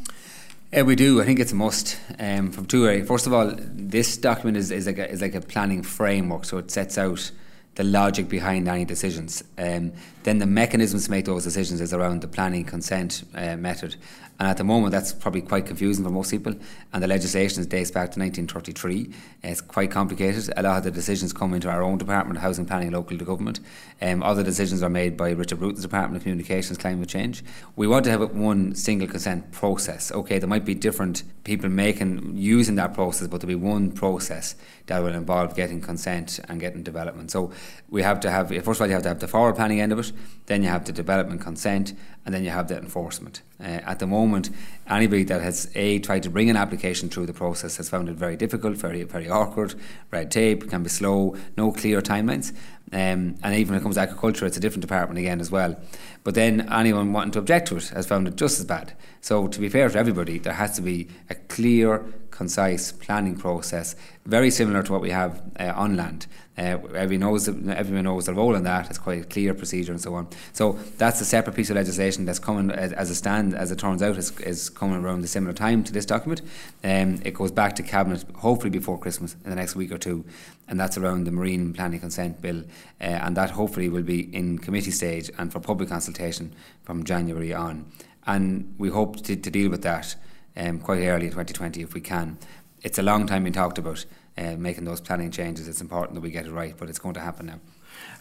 Yeah, 0.73 0.83
we 0.83 0.95
do. 0.95 1.21
I 1.21 1.25
think 1.25 1.41
it's 1.41 1.51
a 1.51 1.57
must 1.57 1.99
um, 2.21 2.53
from 2.53 2.65
two 2.67 2.87
areas. 2.87 3.09
First 3.09 3.27
of 3.27 3.33
all, 3.33 3.53
this 3.59 4.17
document 4.17 4.57
is, 4.57 4.71
is, 4.71 4.87
like 4.87 4.99
a, 4.99 5.11
is 5.11 5.21
like 5.21 5.35
a 5.35 5.41
planning 5.41 5.83
framework, 5.83 6.45
so 6.45 6.59
it 6.59 6.71
sets 6.71 6.97
out 6.97 7.33
the 7.75 7.85
logic 7.85 8.29
behind 8.29 8.69
any 8.69 8.85
decisions. 8.85 9.43
Um, 9.57 9.93
then 10.25 10.39
the 10.39 10.47
mechanisms 10.47 11.07
to 11.07 11.11
make 11.11 11.25
those 11.25 11.45
decisions 11.45 11.81
is 11.81 11.95
around 11.95 12.21
the 12.21 12.29
planning 12.29 12.65
consent 12.65 13.23
uh, 13.35 13.57
method. 13.57 13.97
And 14.41 14.49
at 14.49 14.57
the 14.57 14.65
moment, 14.65 14.93
that's 14.93 15.13
probably 15.13 15.43
quite 15.43 15.67
confusing 15.67 16.03
for 16.03 16.11
most 16.11 16.31
people. 16.31 16.55
And 16.95 17.03
the 17.03 17.07
legislation 17.07 17.63
dates 17.65 17.91
back 17.91 18.11
to 18.13 18.19
1933. 18.19 19.13
It's 19.43 19.61
quite 19.61 19.91
complicated. 19.91 20.51
A 20.57 20.63
lot 20.63 20.79
of 20.79 20.85
the 20.85 20.91
decisions 20.91 21.35
come 21.35 21.53
into 21.53 21.69
our 21.69 21.83
own 21.83 21.99
Department 21.99 22.41
Housing 22.41 22.65
Planning, 22.65 22.91
local 22.93 23.19
government. 23.19 23.61
Um, 24.01 24.23
other 24.23 24.43
decisions 24.43 24.83
are 24.83 24.89
made 24.89 25.19
by 25.19 25.33
Richard 25.33 25.59
Bruton's 25.59 25.83
Department 25.83 26.17
of 26.17 26.23
Communications, 26.23 26.79
Climate 26.79 27.07
Change. 27.07 27.45
We 27.77 27.87
want 27.87 28.07
to 28.07 28.11
have 28.11 28.35
one 28.35 28.75
single 28.75 29.09
consent 29.09 29.53
process. 29.53 30.11
Okay, 30.11 30.39
there 30.39 30.49
might 30.49 30.65
be 30.65 30.75
different 30.75 31.23
people 31.45 31.69
making 31.69 32.35
using 32.35 32.77
that 32.77 32.95
process, 32.95 33.29
but 33.29 33.43
there'll 33.43 33.59
be 33.59 33.67
one 33.67 33.93
process 33.93 34.55
that 34.87 35.03
will 35.03 35.15
involve 35.15 35.55
getting 35.55 35.83
consent 35.83 36.41
and 36.49 36.61
getting 36.61 36.83
development. 36.83 37.31
So 37.31 37.53
we 37.89 38.03
have 38.03 38.21
to 38.21 38.31
have 38.31 38.49
first 38.49 38.81
of 38.81 38.83
all 38.83 38.87
you 38.87 38.95
have 38.95 39.03
to 39.03 39.09
have 39.09 39.19
the 39.19 39.29
forward 39.29 39.57
planning 39.57 39.81
end 39.81 39.93
of 39.93 39.99
it, 39.99 40.13
then 40.47 40.63
you 40.63 40.69
have 40.69 40.85
the 40.85 40.93
development 40.93 41.41
consent, 41.41 41.93
and 42.25 42.35
then 42.35 42.45
you 42.45 42.51
have 42.51 42.69
the 42.69 42.77
enforcement. 42.77 43.43
Uh, 43.61 43.65
at 43.65 43.99
the 43.99 44.07
moment, 44.07 44.51
anybody 44.89 45.25
that 45.25 45.43
has 45.43 45.71
a 45.75 45.99
tried 45.99 46.23
to 46.23 46.31
bring 46.31 46.49
an 46.49 46.57
application 46.57 47.09
through 47.09 47.27
the 47.27 47.33
process 47.33 47.77
has 47.77 47.89
found 47.89 48.09
it 48.09 48.15
very 48.15 48.37
difficult, 48.37 48.77
very 48.77 49.03
very 49.03 49.29
awkward. 49.29 49.75
Red 50.11 50.31
tape 50.31 50.69
can 50.71 50.83
be 50.83 50.89
slow, 50.89 51.37
no 51.57 51.73
clear 51.73 52.01
timelines. 52.01 52.53
Um, 52.93 53.37
and 53.45 53.55
even 53.55 53.73
when 53.73 53.81
it 53.81 53.83
comes 53.83 53.95
to 53.95 54.01
agriculture, 54.01 54.47
it's 54.47 54.57
a 54.57 54.61
different 54.61 54.83
department 54.83 55.19
again 55.19 55.41
as 55.41 55.51
well. 55.51 55.81
But 56.25 56.35
then 56.35 56.69
anyone 56.73 57.13
wanting 57.13 57.31
to 57.33 57.39
object 57.39 57.69
to 57.69 57.77
it 57.77 57.89
has 57.91 58.07
found 58.07 58.27
it 58.27 58.35
just 58.35 58.59
as 58.59 58.65
bad. 58.65 58.95
So 59.21 59.47
to 59.47 59.61
be 59.61 59.69
fair 59.69 59.89
to 59.89 59.99
everybody, 59.99 60.39
there 60.39 60.55
has 60.55 60.75
to 60.77 60.83
be 60.83 61.09
a 61.29 61.37
clear 61.37 62.05
concise 62.41 62.91
planning 62.91 63.37
process, 63.37 63.95
very 64.25 64.51
similar 64.51 64.83
to 64.83 64.93
what 64.93 65.03
we 65.03 65.11
have 65.11 65.43
uh, 65.59 65.75
on 65.77 65.95
land. 65.95 66.27
Uh, 66.57 66.79
everyone 66.95 67.21
knows 67.21 67.45
the, 67.45 67.77
everyone 67.77 68.05
knows 68.05 68.25
the 68.25 68.33
role 68.33 68.55
in 68.55 68.65
that. 68.65 68.89
It's 68.89 68.99
quite 68.99 69.21
a 69.21 69.27
clear 69.27 69.53
procedure 69.53 69.93
and 69.93 70.01
so 70.01 70.15
on. 70.15 70.27
So 70.55 70.79
that's 70.97 71.21
a 71.21 71.27
separate 71.27 71.55
piece 71.55 71.69
of 71.69 71.77
legislation 71.77 72.25
that's 72.25 72.39
coming 72.39 72.71
as, 72.71 72.95
as 72.95 73.11
a 73.11 73.15
stand, 73.15 73.55
as 73.55 73.71
it 73.71 73.79
turns 73.79 74.03
out, 74.03 74.17
is, 74.17 74.31
is 74.41 74.71
coming 74.71 75.05
around 75.05 75.23
a 75.23 75.27
similar 75.27 75.53
time 75.53 75.85
to 75.85 75.93
this 75.93 76.07
document. 76.07 76.41
Um, 76.83 77.21
it 77.27 77.35
goes 77.35 77.53
back 77.53 77.77
to 77.77 77.83
cabinet 77.83 78.25
hopefully 78.37 78.71
before 78.71 78.99
Christmas 78.99 79.37
in 79.45 79.51
the 79.51 79.57
next 79.57 79.77
week 79.77 79.93
or 79.93 79.99
two, 79.99 80.25
and 80.67 80.81
that's 80.81 80.97
around 80.97 81.25
the 81.25 81.33
marine 81.33 81.75
planning 81.75 82.01
consent 82.01 82.41
bill, 82.41 82.61
uh, 83.03 83.25
and 83.25 83.37
that 83.37 83.51
hopefully 83.51 83.91
will 83.91 84.09
be 84.15 84.35
in 84.35 84.59
committee 84.59 84.93
stage 84.93 85.31
and 85.37 85.53
for 85.53 85.61
public 85.61 85.91
consultation 85.91 86.55
from 86.85 87.05
January 87.05 87.53
on. 87.53 87.85
And 88.27 88.75
we 88.79 88.89
hope 88.89 89.23
to, 89.25 89.37
to 89.37 89.51
deal 89.51 89.71
with 89.71 89.83
that 89.83 90.17
um, 90.57 90.79
quite 90.79 91.03
early 91.03 91.27
in 91.27 91.33
2020 91.33 91.83
if 91.83 91.95
we 91.95 92.01
can. 92.01 92.39
It's 92.83 92.99
a 92.99 93.03
long 93.03 93.27
time 93.27 93.45
being 93.45 93.53
talked 93.53 93.79
about 93.79 94.05
uh, 94.39 94.57
making 94.57 94.85
those 94.85 95.01
planning 95.01 95.31
changes. 95.31 95.69
It's 95.69 95.81
important 95.81 96.15
that 96.15 96.23
we 96.23 96.31
get 96.31 96.47
it 96.47 96.53
right, 96.53 96.75
but 96.77 96.89
it's 96.89 96.99
going 96.99 97.15
to 97.15 97.21
happen 97.21 97.47
now. 97.47 97.61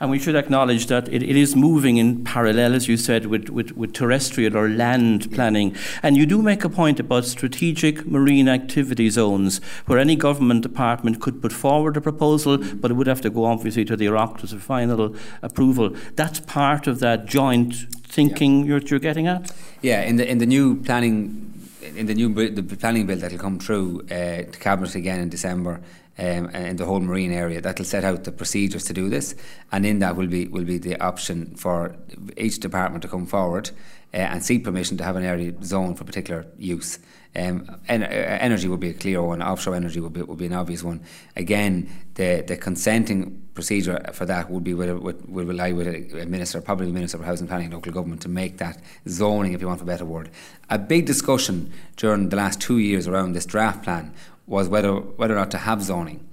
And 0.01 0.09
we 0.09 0.19
should 0.19 0.35
acknowledge 0.35 0.87
that 0.87 1.09
it, 1.09 1.21
it 1.21 1.35
is 1.35 1.55
moving 1.55 1.97
in 1.97 2.23
parallel, 2.23 2.73
as 2.73 2.87
you 2.87 2.95
said, 2.95 3.25
with, 3.25 3.49
with, 3.49 3.71
with 3.71 3.93
terrestrial 3.93 4.55
or 4.55 4.69
land 4.69 5.31
planning. 5.31 5.75
And 6.01 6.15
you 6.15 6.25
do 6.25 6.41
make 6.41 6.63
a 6.63 6.69
point 6.69 6.99
about 6.99 7.25
strategic 7.25 8.05
marine 8.05 8.47
activity 8.47 9.09
zones, 9.09 9.59
where 9.87 9.99
any 9.99 10.15
government 10.15 10.61
department 10.61 11.19
could 11.19 11.41
put 11.41 11.51
forward 11.51 11.97
a 11.97 12.01
proposal, 12.01 12.57
but 12.57 12.91
it 12.91 12.93
would 12.93 13.07
have 13.07 13.21
to 13.21 13.29
go 13.29 13.45
obviously 13.45 13.83
to 13.85 13.97
the 13.97 14.05
Oireachtas 14.05 14.51
for 14.51 14.59
final 14.59 15.15
approval. 15.41 15.95
That's 16.15 16.39
part 16.39 16.87
of 16.87 16.99
that 16.99 17.25
joint 17.25 17.75
thinking 18.03 18.61
yeah. 18.61 18.65
you're, 18.67 18.79
you're 18.79 18.99
getting 18.99 19.27
at? 19.27 19.51
Yeah, 19.81 20.01
in 20.01 20.15
the, 20.15 20.29
in 20.29 20.37
the 20.37 20.45
new 20.45 20.81
planning 20.81 21.58
in 21.95 22.05
the 22.05 22.13
new 22.13 22.33
the 22.49 22.63
planning 22.63 23.05
bill 23.05 23.17
that 23.17 23.31
will 23.31 23.39
come 23.39 23.59
through 23.59 24.01
uh, 24.11 24.43
to 24.43 24.59
cabinet 24.59 24.95
again 24.95 25.19
in 25.19 25.29
December, 25.29 25.81
um, 26.17 26.49
in 26.49 26.77
the 26.77 26.85
whole 26.85 26.99
marine 26.99 27.31
area. 27.31 27.61
That'll 27.61 27.85
set 27.85 28.03
out 28.03 28.23
the 28.23 28.31
procedures 28.31 28.85
to 28.85 28.93
do 28.93 29.09
this, 29.09 29.35
and 29.71 29.85
in 29.85 29.99
that 29.99 30.15
will 30.15 30.27
be 30.27 30.47
will 30.47 30.65
be 30.65 30.77
the 30.77 30.99
option 31.01 31.55
for 31.55 31.95
each 32.37 32.59
department 32.59 33.01
to 33.03 33.07
come 33.07 33.25
forward 33.25 33.71
uh, 34.13 34.17
and 34.17 34.43
seek 34.43 34.63
permission 34.63 34.97
to 34.97 35.03
have 35.03 35.15
an 35.15 35.23
area 35.23 35.53
zone 35.63 35.95
for 35.95 36.03
particular 36.03 36.45
use. 36.57 36.99
Um, 37.35 37.79
en- 37.87 38.03
uh, 38.03 38.07
energy 38.07 38.67
would 38.67 38.79
be 38.79 38.89
a 38.89 38.93
clear 38.93 39.21
one. 39.21 39.41
Offshore 39.41 39.75
energy 39.75 39.99
would 39.99 40.13
be, 40.13 40.23
would 40.23 40.39
be 40.39 40.47
an 40.47 40.53
obvious 40.53 40.83
one. 40.83 41.01
Again, 41.35 41.89
the 42.15 42.43
the 42.47 42.57
consenting 42.57 43.47
procedure 43.53 43.99
for 44.13 44.25
that 44.25 44.49
would 44.49 44.63
be 44.63 44.73
with, 44.73 44.89
with, 44.99 45.27
would 45.27 45.47
rely 45.47 45.71
with 45.73 45.87
a, 45.87 46.25
minister, 46.25 46.61
probably 46.61 46.87
the 46.87 46.93
minister 46.93 47.17
for 47.17 47.25
housing 47.25 47.45
planning 47.45 47.65
and 47.65 47.73
local 47.73 47.91
government, 47.91 48.21
to 48.21 48.29
make 48.29 48.57
that 48.57 48.81
zoning, 49.07 49.53
if 49.53 49.61
you 49.61 49.67
want 49.67 49.81
a 49.81 49.85
better 49.85 50.05
word. 50.05 50.29
A 50.69 50.79
big 50.79 51.05
discussion 51.05 51.71
during 51.97 52.29
the 52.29 52.37
last 52.37 52.61
two 52.61 52.77
years 52.77 53.07
around 53.07 53.33
this 53.33 53.45
draft 53.45 53.83
plan 53.83 54.13
was 54.47 54.67
whether 54.67 54.93
whether 54.93 55.35
or 55.35 55.37
not 55.37 55.51
to 55.51 55.57
have 55.57 55.83
zoning. 55.83 56.25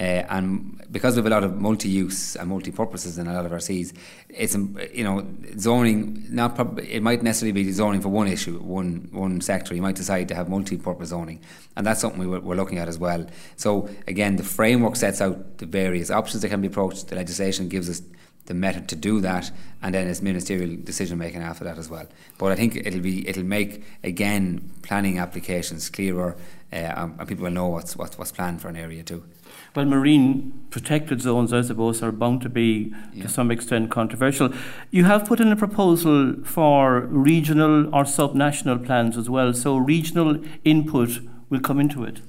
Uh, 0.00 0.24
and 0.30 0.82
because 0.90 1.14
we 1.14 1.18
have 1.18 1.26
a 1.26 1.30
lot 1.30 1.44
of 1.44 1.60
multi-use 1.60 2.34
and 2.34 2.48
multi-purposes 2.48 3.18
in 3.18 3.26
a 3.26 3.34
lot 3.34 3.44
of 3.44 3.52
our 3.52 3.60
seas, 3.60 3.92
it's 4.30 4.54
um, 4.54 4.78
you 4.94 5.04
know 5.04 5.26
zoning. 5.58 6.24
Not 6.30 6.54
prob- 6.54 6.78
it 6.78 7.02
might 7.02 7.22
necessarily 7.22 7.52
be 7.52 7.70
zoning 7.70 8.00
for 8.00 8.08
one 8.08 8.26
issue, 8.26 8.58
one 8.60 9.08
one 9.12 9.42
sector. 9.42 9.74
You 9.74 9.82
might 9.82 9.96
decide 9.96 10.26
to 10.28 10.34
have 10.34 10.48
multi-purpose 10.48 11.10
zoning, 11.10 11.40
and 11.76 11.86
that's 11.86 12.00
something 12.00 12.18
we 12.18 12.26
were, 12.26 12.40
we're 12.40 12.56
looking 12.56 12.78
at 12.78 12.88
as 12.88 12.98
well. 12.98 13.26
So 13.56 13.90
again, 14.06 14.36
the 14.36 14.42
framework 14.42 14.96
sets 14.96 15.20
out 15.20 15.58
the 15.58 15.66
various 15.66 16.10
options 16.10 16.40
that 16.40 16.48
can 16.48 16.62
be 16.62 16.68
approached. 16.68 17.08
The 17.08 17.16
legislation 17.16 17.68
gives 17.68 17.90
us 17.90 18.00
the 18.46 18.54
method 18.54 18.88
to 18.88 18.96
do 18.96 19.20
that, 19.20 19.50
and 19.82 19.94
then 19.94 20.08
it's 20.08 20.22
ministerial 20.22 20.76
decision 20.82 21.18
making 21.18 21.42
after 21.42 21.64
that 21.64 21.76
as 21.76 21.90
well. 21.90 22.06
But 22.38 22.52
I 22.52 22.56
think 22.56 22.74
it'll 22.76 23.00
be 23.00 23.28
it'll 23.28 23.44
make 23.44 23.84
again 24.02 24.70
planning 24.80 25.18
applications 25.18 25.90
clearer, 25.90 26.38
uh, 26.72 26.76
and 26.76 27.28
people 27.28 27.44
will 27.44 27.52
know 27.52 27.68
what's, 27.68 27.96
what's 27.96 28.16
what's 28.16 28.32
planned 28.32 28.62
for 28.62 28.68
an 28.68 28.76
area 28.76 29.02
too. 29.02 29.24
Well, 29.74 29.84
marine 29.84 30.66
protected 30.70 31.20
zones, 31.20 31.52
I 31.52 31.62
suppose, 31.62 32.02
are 32.02 32.10
bound 32.10 32.42
to 32.42 32.48
be 32.48 32.92
yeah. 33.12 33.22
to 33.22 33.28
some 33.28 33.50
extent 33.50 33.90
controversial. 33.90 34.52
You 34.90 35.04
have 35.04 35.26
put 35.26 35.40
in 35.40 35.52
a 35.52 35.56
proposal 35.56 36.36
for 36.44 37.02
regional 37.02 37.86
or 37.94 38.04
subnational 38.04 38.84
plans 38.84 39.16
as 39.16 39.30
well, 39.30 39.54
so 39.54 39.76
regional 39.76 40.42
input 40.64 41.20
will 41.50 41.60
come 41.60 41.78
into 41.78 42.02
it. 42.04 42.20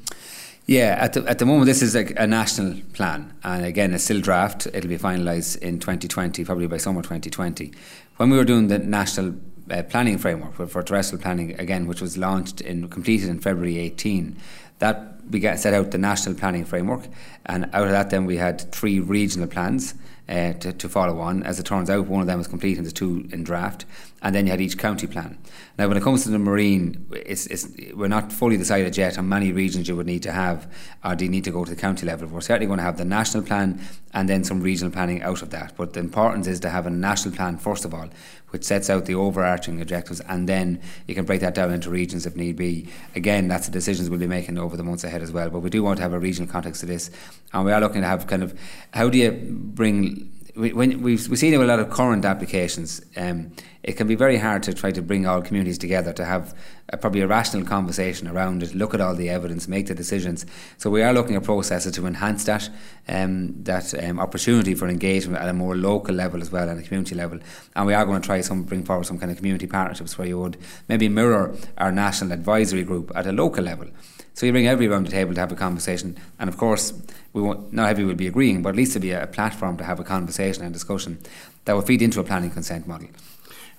Yeah, 0.68 0.96
at 1.00 1.14
the, 1.14 1.28
at 1.28 1.40
the 1.40 1.46
moment, 1.46 1.66
this 1.66 1.82
is 1.82 1.96
a, 1.96 2.06
a 2.16 2.28
national 2.28 2.80
plan, 2.94 3.34
and 3.44 3.66
again, 3.66 3.94
it's 3.94 4.04
still 4.04 4.22
draft. 4.22 4.68
It'll 4.68 4.90
be 4.90 4.98
finalised 4.98 5.58
in 5.58 5.80
2020, 5.80 6.46
probably 6.46 6.68
by 6.68 6.78
summer 6.78 7.02
2020. 7.02 7.74
When 8.18 8.30
we 8.30 8.38
were 8.38 8.46
doing 8.46 8.68
the 8.68 8.78
national 8.78 9.36
uh, 9.72 9.82
planning 9.84 10.20
framework 10.20 10.54
for, 10.54 10.68
for 10.68 10.84
terrestrial 10.84 11.22
planning, 11.22 11.60
again, 11.60 11.88
which 11.88 12.02
was 12.02 12.18
launched 12.18 12.62
and 12.62 12.92
completed 12.92 13.30
in 13.30 13.40
February 13.40 13.80
18, 13.80 14.38
that 14.78 15.21
we 15.32 15.42
set 15.42 15.74
out 15.74 15.92
the 15.92 15.98
national 15.98 16.36
planning 16.36 16.66
framework, 16.66 17.08
and 17.46 17.70
out 17.74 17.86
of 17.86 17.92
that, 17.92 18.10
then 18.10 18.26
we 18.26 18.38
had 18.38 18.72
three 18.72 19.00
regional 19.00 19.48
plans. 19.48 19.96
Uh, 20.30 20.54
to, 20.54 20.72
to, 20.72 20.88
follow 20.88 21.20
on. 21.20 21.44
As 21.44 21.60
it 21.60 21.66
turns 21.66 21.90
out, 21.90 22.06
one 22.06 22.22
of 22.22 22.28
them 22.28 22.38
was 22.38 22.48
complete 22.48 22.78
and 22.78 22.88
the 22.88 22.92
two 22.92 23.28
in 23.34 23.44
draft. 23.44 23.84
And 24.24 24.36
then 24.36 24.46
you 24.46 24.52
had 24.52 24.62
each 24.62 24.78
county 24.78 25.08
plan. 25.08 25.38
Now, 25.80 25.88
when 25.88 25.98
it 25.98 26.04
comes 26.04 26.24
to 26.24 26.30
the 26.30 26.38
marine, 26.38 27.08
it's, 27.12 27.48
it's, 27.48 27.68
we're 27.94 28.08
not 28.08 28.32
fully 28.32 28.56
decided 28.56 28.96
yet 28.96 29.16
how 29.16 29.24
many 29.24 29.52
regions 29.52 29.88
you 29.88 29.96
would 29.96 30.06
need 30.06 30.22
to 30.24 30.32
have, 30.32 30.72
or 31.04 31.16
do 31.16 31.26
you 31.26 31.32
need 31.32 31.44
to 31.46 31.52
go 31.52 31.66
to 31.66 31.74
the 31.74 31.80
county 31.80 32.06
level. 32.06 32.28
We're 32.28 32.42
certainly 32.42 32.68
going 32.68 32.78
to 32.78 32.84
have 32.84 32.98
the 32.98 33.06
national 33.06 33.44
plan 33.44 33.82
and 34.14 34.30
then 34.30 34.44
some 34.44 34.62
regional 34.62 34.92
planning 34.92 35.24
out 35.24 35.42
of 35.42 35.50
that. 35.52 35.74
But 35.76 35.94
the 35.94 36.02
importance 36.02 36.46
is 36.46 36.60
to 36.60 36.70
have 36.70 36.86
a 36.86 36.90
national 36.90 37.36
plan, 37.36 37.58
first 37.58 37.86
of 37.86 37.94
all, 37.94 38.10
which 38.50 38.64
sets 38.64 38.90
out 38.90 39.06
the 39.06 39.16
overarching 39.16 39.82
objectives, 39.82 40.20
and 40.22 40.48
then 40.48 40.82
you 41.08 41.16
can 41.16 41.26
break 41.26 41.42
that 41.42 41.56
down 41.56 41.72
into 41.72 41.90
regions 41.90 42.26
if 42.26 42.36
need 42.36 42.58
be. 42.58 42.88
Again, 43.16 43.48
that's 43.48 43.66
the 43.66 43.72
decisions 43.72 44.10
we'll 44.10 44.20
be 44.20 44.28
making 44.28 44.58
over 44.58 44.78
the 44.78 44.84
months 44.84 45.04
ahead 45.04 45.22
as 45.22 45.32
well. 45.32 45.50
But 45.50 45.60
we 45.60 45.70
do 45.70 45.82
want 45.82 45.98
to 45.98 46.04
have 46.04 46.14
a 46.14 46.20
regional 46.20 46.52
context 46.52 46.82
to 46.82 46.86
this, 46.86 47.10
and 47.54 47.66
we 47.66 47.72
are 47.72 47.80
looking 47.80 48.02
to 48.02 48.08
have 48.08 48.28
kind 48.28 48.44
of 48.44 48.60
how 48.94 49.10
do 49.10 49.18
you 49.18 49.32
bring 49.32 50.32
when 50.56 51.02
we've 51.02 51.28
we 51.30 51.36
seen 51.36 51.54
a 51.54 51.60
lot 51.60 51.80
of 51.80 51.90
current 51.90 52.26
applications, 52.26 53.02
um, 53.16 53.52
it 53.84 53.94
can 53.94 54.08
be 54.08 54.16
very 54.16 54.38
hard 54.38 54.64
to 54.64 54.74
try 54.74 54.92
to 54.92 55.02
bring 55.02 55.26
all 55.26 55.42
communities 55.42 55.78
together 55.78 56.14
to 56.14 56.26
have 56.26 56.56
a, 56.90 56.98
probably 56.98 57.22
a 57.22 57.28
rational 57.28 57.66
conversation 57.66 58.28
around 58.28 58.62
it, 58.62 58.76
look 58.76 58.94
at 58.94 59.02
all 59.02 59.16
the 59.16 59.30
evidence, 59.30 59.68
make 59.68 59.88
the 59.88 59.96
decisions. 59.96 60.46
So 60.78 60.90
we 60.90 61.02
are 61.02 61.14
looking 61.14 61.36
at 61.36 61.44
processes 61.44 61.94
to 61.94 62.06
enhance 62.06 62.44
that 62.46 62.70
um, 63.08 63.64
that 63.64 63.94
um, 64.04 64.20
opportunity 64.20 64.76
for 64.76 64.88
engagement 64.88 65.42
at 65.42 65.50
a 65.50 65.54
more 65.54 65.76
local 65.76 66.14
level 66.14 66.42
as 66.42 66.52
well 66.52 66.70
and 66.70 66.80
a 66.80 66.84
community 66.84 67.16
level. 67.16 67.40
And 67.76 67.88
we 67.88 67.94
are 67.94 68.06
going 68.06 68.22
to 68.22 68.26
try 68.26 68.42
some 68.42 68.64
bring 68.64 68.84
forward 68.84 69.06
some 69.06 69.18
kind 69.18 69.32
of 69.32 69.38
community 69.38 69.68
partnerships 69.68 70.18
where 70.18 70.28
you 70.28 70.40
would 70.40 70.58
maybe 70.88 71.10
mirror 71.10 71.56
our 71.78 71.92
national 71.92 72.32
advisory 72.34 72.84
group 72.84 73.12
at 73.16 73.26
a 73.26 73.32
local 73.32 73.64
level. 73.64 73.88
So 74.34 74.46
you 74.46 74.52
bring 74.52 74.68
everyone 74.68 74.94
around 74.94 75.08
the 75.08 75.12
table 75.12 75.34
to 75.34 75.40
have 75.40 75.52
a 75.52 75.56
conversation, 75.56 76.18
and 76.40 76.50
of 76.50 76.58
course, 76.58 76.94
we 77.34 77.42
won't, 77.42 77.72
not 77.74 77.90
everyone 77.90 78.14
will 78.14 78.18
be 78.18 78.28
agreeing, 78.28 78.62
but 78.62 78.70
at 78.70 78.76
least 78.76 78.94
to 78.94 79.00
be 79.00 79.12
a, 79.12 79.24
a 79.24 79.28
platform 79.28 79.78
to 79.78 79.84
have 79.84 80.00
a 80.00 80.04
conversation 80.04 80.64
and 80.64 80.74
discussion 80.74 81.20
that 81.66 81.74
will 81.74 81.82
feed 81.82 82.02
into 82.02 82.20
a 82.20 82.24
planning 82.24 82.50
consent 82.50 82.88
model. 82.88 83.08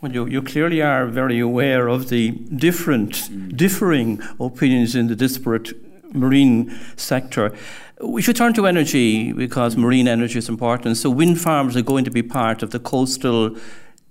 Well, 0.00 0.12
you, 0.12 0.26
you 0.26 0.42
clearly 0.42 0.82
are 0.82 1.06
very 1.06 1.38
aware 1.38 1.88
of 1.88 2.08
the 2.08 2.30
different, 2.30 3.12
mm. 3.12 3.56
differing 3.56 4.20
opinions 4.40 4.96
in 4.96 5.06
the 5.06 5.14
disparate 5.14 5.72
marine 6.14 6.76
sector. 6.96 7.54
We 8.00 8.20
should 8.20 8.36
turn 8.36 8.52
to 8.54 8.66
energy 8.66 9.32
because 9.32 9.76
marine 9.76 10.08
energy 10.08 10.38
is 10.38 10.48
important. 10.48 10.96
So, 10.96 11.08
wind 11.08 11.40
farms 11.40 11.76
are 11.76 11.82
going 11.82 12.04
to 12.04 12.10
be 12.10 12.22
part 12.22 12.62
of 12.62 12.70
the 12.70 12.80
coastal 12.80 13.56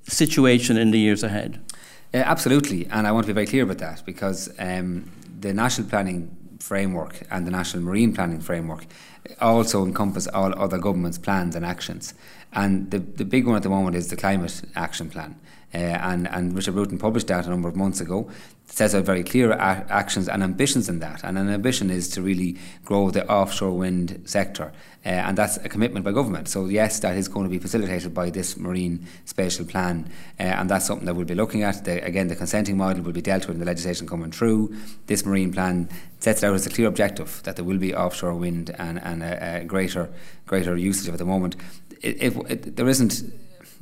situation 0.07 0.77
in 0.77 0.91
the 0.91 0.99
years 0.99 1.23
ahead. 1.23 1.59
Uh, 2.13 2.17
absolutely, 2.17 2.87
and 2.87 3.05
I 3.05 3.11
want 3.11 3.25
to 3.25 3.33
be 3.33 3.33
very 3.33 3.47
clear 3.47 3.63
about 3.63 3.79
that 3.79 4.05
because 4.05 4.49
um, 4.59 5.09
the 5.41 5.53
national 5.53 5.89
planning 5.89 6.35
framework 6.59 7.23
and 7.31 7.45
the 7.45 7.51
national 7.51 7.83
marine 7.83 8.13
planning 8.13 8.39
framework 8.39 8.85
also 9.39 9.83
encompass 9.83 10.27
all 10.27 10.57
other 10.59 10.77
governments' 10.77 11.17
plans 11.17 11.55
and 11.55 11.65
actions. 11.65 12.13
And 12.53 12.91
the, 12.91 12.99
the 12.99 13.25
big 13.25 13.47
one 13.47 13.55
at 13.55 13.63
the 13.63 13.69
moment 13.69 13.95
is 13.95 14.09
the 14.09 14.17
climate 14.17 14.61
action 14.75 15.09
plan. 15.09 15.39
Uh, 15.73 15.77
and, 15.77 16.27
and 16.29 16.53
Richard 16.53 16.73
Bruton 16.73 16.97
published 16.97 17.27
that 17.27 17.45
a 17.45 17.49
number 17.49 17.69
of 17.69 17.75
months 17.75 18.01
ago. 18.01 18.29
Says 18.65 18.93
out 18.93 19.03
very 19.03 19.23
clear 19.23 19.51
a- 19.51 19.85
actions 19.89 20.27
and 20.27 20.43
ambitions 20.43 20.89
in 20.89 20.99
that. 20.99 21.23
And 21.23 21.37
an 21.37 21.49
ambition 21.49 21.89
is 21.89 22.09
to 22.09 22.21
really 22.21 22.57
grow 22.83 23.09
the 23.09 23.29
offshore 23.29 23.77
wind 23.77 24.21
sector. 24.25 24.71
Uh, 25.05 25.09
and 25.09 25.37
that's 25.37 25.57
a 25.57 25.69
commitment 25.69 26.05
by 26.05 26.11
government. 26.11 26.47
So, 26.47 26.65
yes, 26.65 26.99
that 26.99 27.17
is 27.17 27.27
going 27.27 27.45
to 27.45 27.49
be 27.49 27.57
facilitated 27.57 28.13
by 28.13 28.29
this 28.29 28.57
marine 28.57 29.07
spatial 29.25 29.65
plan. 29.65 30.09
Uh, 30.39 30.43
and 30.43 30.69
that's 30.69 30.85
something 30.85 31.05
that 31.05 31.15
we'll 31.15 31.25
be 31.25 31.35
looking 31.35 31.63
at. 31.63 31.85
The, 31.85 32.03
again, 32.03 32.27
the 32.27 32.35
consenting 32.35 32.77
model 32.77 33.03
will 33.03 33.13
be 33.13 33.21
dealt 33.21 33.47
with 33.47 33.55
in 33.55 33.59
the 33.59 33.65
legislation 33.65 34.07
coming 34.07 34.31
through. 34.31 34.75
This 35.07 35.25
marine 35.25 35.51
plan 35.51 35.89
sets 36.19 36.43
it 36.43 36.47
out 36.47 36.53
as 36.53 36.67
a 36.67 36.69
clear 36.69 36.87
objective 36.87 37.41
that 37.43 37.55
there 37.55 37.65
will 37.65 37.79
be 37.79 37.95
offshore 37.95 38.35
wind 38.35 38.75
and, 38.77 39.01
and 39.01 39.23
a, 39.23 39.61
a 39.61 39.63
greater, 39.63 40.09
greater 40.45 40.75
usage 40.75 41.07
of 41.07 41.13
it 41.13 41.15
at 41.15 41.19
the 41.19 41.25
moment. 41.25 41.55
It, 42.01 42.75
there 42.75 42.89
isn't, 42.89 43.23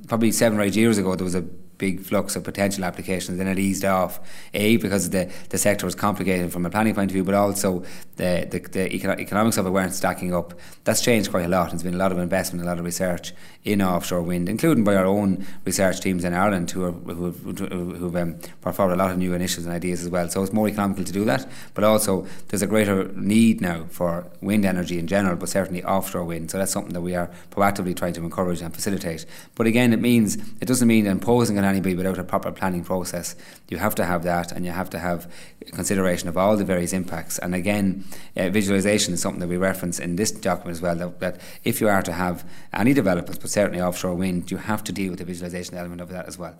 probably 0.08 0.32
seven 0.32 0.60
or 0.60 0.62
eight 0.62 0.76
years 0.76 0.98
ago, 0.98 1.16
there 1.16 1.26
was 1.26 1.36
a 1.36 1.46
big 1.80 2.02
flux 2.02 2.36
of 2.36 2.44
potential 2.44 2.84
applications. 2.84 3.40
Then 3.40 3.48
it 3.48 3.58
eased 3.58 3.84
off, 3.84 4.20
a 4.54 4.78
because 4.78 5.10
the 5.10 5.32
the 5.50 5.58
sector 5.58 5.88
was 5.88 5.96
complicated 5.96 6.54
from 6.54 6.68
a 6.68 6.70
planning 6.70 6.94
point 6.94 7.10
of 7.10 7.14
view, 7.14 7.24
but 7.24 7.34
also 7.34 7.84
the 8.18 8.48
the, 8.52 8.60
the 8.60 8.94
economics 8.94 9.58
of 9.58 9.66
it 9.66 9.72
weren't 9.72 9.94
stacking 9.94 10.36
up. 10.36 10.54
That's 10.84 11.02
changed 11.02 11.32
quite 11.32 11.46
a 11.46 11.48
lot. 11.48 11.72
There's 11.72 11.82
been 11.82 11.96
a 11.96 11.98
lot 11.98 12.12
of 12.12 12.20
investment, 12.20 12.64
a 12.64 12.68
lot 12.68 12.78
of 12.78 12.86
research 12.86 13.34
in 13.64 13.82
offshore 13.82 14.22
wind, 14.22 14.48
including 14.48 14.84
by 14.84 14.96
our 14.96 15.06
own 15.06 15.46
research 15.66 16.02
teams 16.02 16.24
in 16.24 16.34
Ireland 16.34 16.70
who 16.72 16.84
are 16.86 16.92
who 16.92 17.32
who've 17.32 18.16
um, 18.16 18.38
brought 18.62 18.76
forward 18.76 18.94
a 18.94 18.98
lot 18.98 19.12
of 19.12 19.18
new 19.18 19.34
initiatives 19.34 19.66
and 19.66 19.74
ideas 19.74 20.04
as 20.04 20.10
well. 20.10 20.30
So 20.30 20.44
it's 20.44 20.54
more 20.54 20.68
economical 20.68 21.04
to 21.04 21.12
do 21.12 21.26
that, 21.26 21.50
but 21.74 21.84
also 21.84 22.28
there's 22.50 22.62
a 22.62 22.68
greater 22.68 23.06
need 23.14 23.62
now 23.62 23.86
for 23.90 24.28
wind 24.42 24.66
energy 24.66 25.00
in 25.00 25.08
general, 25.08 25.36
but 25.36 25.50
certainly 25.50 25.84
offshore 25.84 26.26
wind. 26.26 26.52
So 26.52 26.58
that's 26.58 26.72
something 26.72 26.94
that 26.94 27.02
we 27.02 27.16
are 27.16 27.32
proactively 27.52 27.96
trying 27.96 28.14
to 28.14 28.24
encourage 28.24 28.62
and 28.62 28.74
facilitate. 28.74 29.26
But 29.56 29.68
again, 29.68 29.94
it 29.94 30.02
means 30.02 30.36
it 30.60 30.66
doesn't 30.66 30.88
mean 30.88 31.06
imposing 31.06 31.58
on 31.58 31.64
anybody 31.70 31.96
without 31.96 32.18
a 32.18 32.24
proper 32.24 32.52
planning 32.52 32.84
process. 32.84 33.36
You 33.70 33.78
have 33.78 33.96
to 33.96 34.06
have 34.06 34.24
that, 34.24 34.52
and 34.52 34.66
you 34.66 34.72
have 34.72 34.90
to 34.90 35.00
have 35.00 35.32
consideration 35.72 36.28
of 36.28 36.38
all 36.38 36.58
the 36.58 36.66
various 36.66 36.94
impacts. 36.94 37.38
And 37.40 37.56
again, 37.56 38.06
uh, 38.36 38.50
visualization 38.50 39.14
is 39.14 39.22
something 39.22 39.40
that 39.40 39.48
we 39.48 39.58
reference 39.58 40.00
in 40.00 40.16
this 40.16 40.32
document 40.32 40.76
as 40.78 40.82
well. 40.82 40.96
That, 40.96 41.20
that 41.20 41.42
if 41.64 41.80
you 41.80 41.88
are 41.88 42.02
to 42.02 42.12
have 42.12 42.44
any 42.74 42.94
developments, 42.94 43.38
but 43.38 43.50
certainly 43.50 43.82
offshore 43.82 44.16
wind, 44.16 44.52
you 44.52 44.58
have 44.58 44.84
to 44.86 44.92
deal 44.92 45.12
with 45.12 45.20
the 45.20 45.26
visualization 45.26 45.78
element 45.78 46.02
of 46.02 46.10
that 46.10 46.28
as 46.28 46.38
well. 46.38 46.56